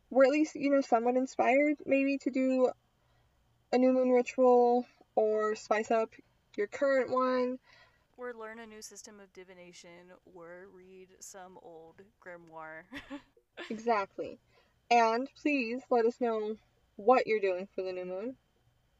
were 0.09 0.25
at 0.25 0.31
least, 0.31 0.55
you 0.55 0.69
know, 0.69 0.81
somewhat 0.81 1.15
inspired 1.15 1.77
maybe 1.85 2.17
to 2.19 2.29
do 2.29 2.71
a 3.71 3.77
new 3.77 3.91
moon 3.91 4.09
ritual 4.09 4.85
or 5.15 5.55
spice 5.55 5.91
up 5.91 6.09
your 6.55 6.67
current 6.67 7.11
one. 7.11 7.59
Or 8.17 8.33
learn 8.33 8.59
a 8.59 8.65
new 8.65 8.81
system 8.81 9.19
of 9.19 9.31
divination 9.33 10.11
or 10.33 10.67
read 10.73 11.09
some 11.19 11.59
old 11.61 12.01
grimoire. 12.25 12.83
exactly. 13.69 14.39
And 14.89 15.27
please 15.41 15.81
let 15.89 16.05
us 16.05 16.19
know 16.19 16.55
what 16.95 17.27
you're 17.27 17.41
doing 17.41 17.67
for 17.75 17.83
the 17.83 17.91
new 17.91 18.05
moon. 18.05 18.35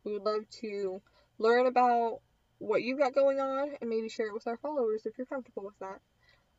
We 0.04 0.14
would 0.14 0.24
love 0.24 0.50
to 0.62 1.02
learn 1.40 1.66
about 1.66 2.20
what 2.60 2.84
you've 2.84 3.00
got 3.00 3.16
going 3.16 3.40
on 3.40 3.72
and 3.82 3.90
maybe 3.90 4.10
share 4.10 4.28
it 4.28 4.34
with 4.34 4.48
our 4.48 4.58
followers 4.58 5.06
if 5.06 5.18
you're 5.18 5.26
comfortable 5.26 5.64
with 5.64 5.80
that 5.80 6.00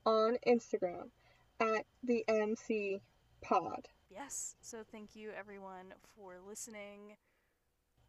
on 0.06 0.36
Instagram 0.46 1.10
at 1.60 1.84
the 2.02 2.24
MC 2.28 3.00
Pod 3.42 3.88
yes, 4.10 4.54
so 4.60 4.78
thank 4.90 5.14
you 5.14 5.30
everyone 5.38 5.94
for 6.16 6.34
listening. 6.46 7.16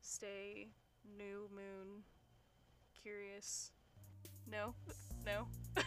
Stay 0.02 0.70
new 1.18 1.50
moon 1.54 2.04
curious. 3.02 3.72
No? 4.50 4.74
No? 5.26 5.48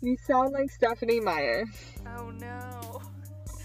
you 0.00 0.16
sound 0.26 0.52
like 0.52 0.70
Stephanie 0.70 1.20
Meyer. 1.20 1.64
Oh 2.06 2.30
no. 2.30 3.02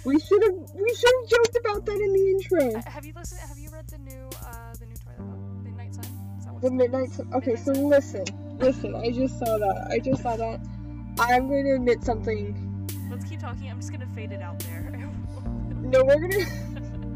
We 0.06 0.20
should 0.20 0.44
have 0.44 0.54
we 0.54 0.96
should 0.96 1.12
have 1.22 1.30
joked 1.30 1.58
about 1.60 1.86
that 1.86 2.00
in 2.00 2.13
the 2.13 2.30
intro. 2.30 2.80
Uh, 2.80 2.90
have 2.90 3.06
you 3.06 3.13
listened 3.13 3.42
have 3.42 3.58
you 3.58 3.70
read 3.70 3.88
the 3.88 3.98
new 3.98 4.30
uh 4.46 4.74
the 4.80 4.86
new 4.86 4.96
Twilight 4.96 5.30
book? 5.30 5.63
Midnight 5.63 5.96
Sun? 5.96 6.60
The 6.62 6.72
Midnight 6.72 7.10
Sun. 7.12 7.34
Okay, 7.34 7.52
Midnight 7.52 7.66
so 7.66 7.74
Sun? 7.74 7.90
listen. 7.90 8.26
Listen, 8.60 8.96
I 8.96 9.12
just 9.12 9.38
saw 9.38 9.58
that. 9.58 9.88
I 9.92 10.00
just 10.00 10.24
saw 10.24 10.36
that. 10.36 10.60
I'm 11.20 11.48
going 11.48 11.66
to 11.66 11.76
admit 11.76 12.04
something. 12.04 12.88
Let's 13.10 13.26
keep 13.26 13.40
talking. 13.40 13.70
I'm 13.70 13.80
just 13.80 13.92
going 13.92 14.02
to 14.02 14.13
fade 14.16 14.32
it 14.32 14.42
out 14.42 14.60
there. 14.60 15.07
No, 15.88 16.04
we're 16.04 16.19
gonna. 16.19 16.45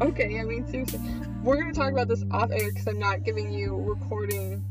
okay, 0.00 0.40
I 0.40 0.44
mean 0.44 0.66
seriously, 0.66 0.98
we're 1.42 1.56
gonna 1.56 1.74
talk 1.74 1.92
about 1.92 2.08
this 2.08 2.24
off 2.30 2.50
air 2.50 2.70
because 2.70 2.86
I'm 2.86 2.98
not 2.98 3.22
giving 3.22 3.52
you 3.52 3.76
recording 3.76 4.64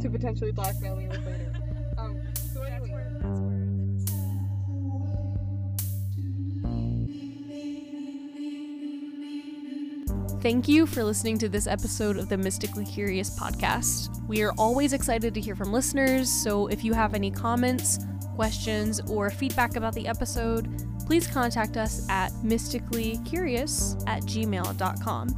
to 0.00 0.08
potentially 0.08 0.52
blackmail 0.52 0.96
me 0.96 1.08
with 1.08 1.24
later. 1.26 1.52
Um, 1.96 2.20
so 2.52 2.60
anyway. 2.62 3.04
Thank 10.42 10.68
you 10.68 10.86
for 10.86 11.04
listening 11.04 11.38
to 11.38 11.48
this 11.48 11.66
episode 11.66 12.18
of 12.18 12.28
the 12.28 12.36
Mystically 12.36 12.84
Curious 12.84 13.38
podcast. 13.38 14.26
We 14.26 14.42
are 14.42 14.52
always 14.58 14.92
excited 14.92 15.34
to 15.34 15.40
hear 15.40 15.54
from 15.54 15.72
listeners, 15.72 16.28
so 16.28 16.66
if 16.66 16.84
you 16.84 16.92
have 16.92 17.14
any 17.14 17.30
comments, 17.30 18.00
questions, 18.34 19.00
or 19.08 19.30
feedback 19.30 19.76
about 19.76 19.94
the 19.94 20.06
episode, 20.08 20.68
please 21.06 21.26
contact 21.26 21.76
us 21.76 22.06
at 22.08 22.32
mysticallycurious 22.44 24.02
at 24.06 24.22
gmail.com. 24.22 25.28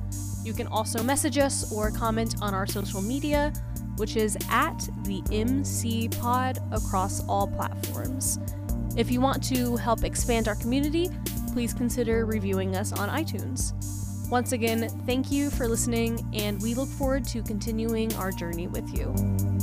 You 0.45 0.53
can 0.53 0.67
also 0.69 1.03
message 1.03 1.39
us 1.39 1.73
or 1.73 1.91
comment 1.91 2.37
on 2.41 2.55
our 2.55 2.67
social 2.67 3.03
media, 3.03 3.53
which 3.97 4.17
is 4.17 4.37
at 4.49 4.79
the 5.05 5.23
MC 5.33 6.09
Pod 6.09 6.59
across 6.73 7.27
all 7.27 7.49
platforms. 7.49 8.39
If 8.97 9.11
you 9.11 9.21
want 9.21 9.43
to 9.45 9.77
help 9.77 10.05
expand 10.05 10.49
our 10.49 10.55
community, 10.57 11.11
please 11.53 11.75
consider 11.75 12.25
reviewing 12.25 12.77
us 12.77 12.93
on 12.93 13.09
iTunes. 13.09 13.73
Once 14.31 14.53
again, 14.53 14.89
thank 15.07 15.31
you 15.31 15.51
for 15.51 15.69
listening, 15.69 16.29
and 16.33 16.61
we 16.63 16.75
look 16.75 16.89
forward 16.89 17.25
to 17.25 17.43
continuing 17.43 18.13
our 18.17 18.33
journey 18.33 18.67
with 18.67 18.89
you. 18.97 19.56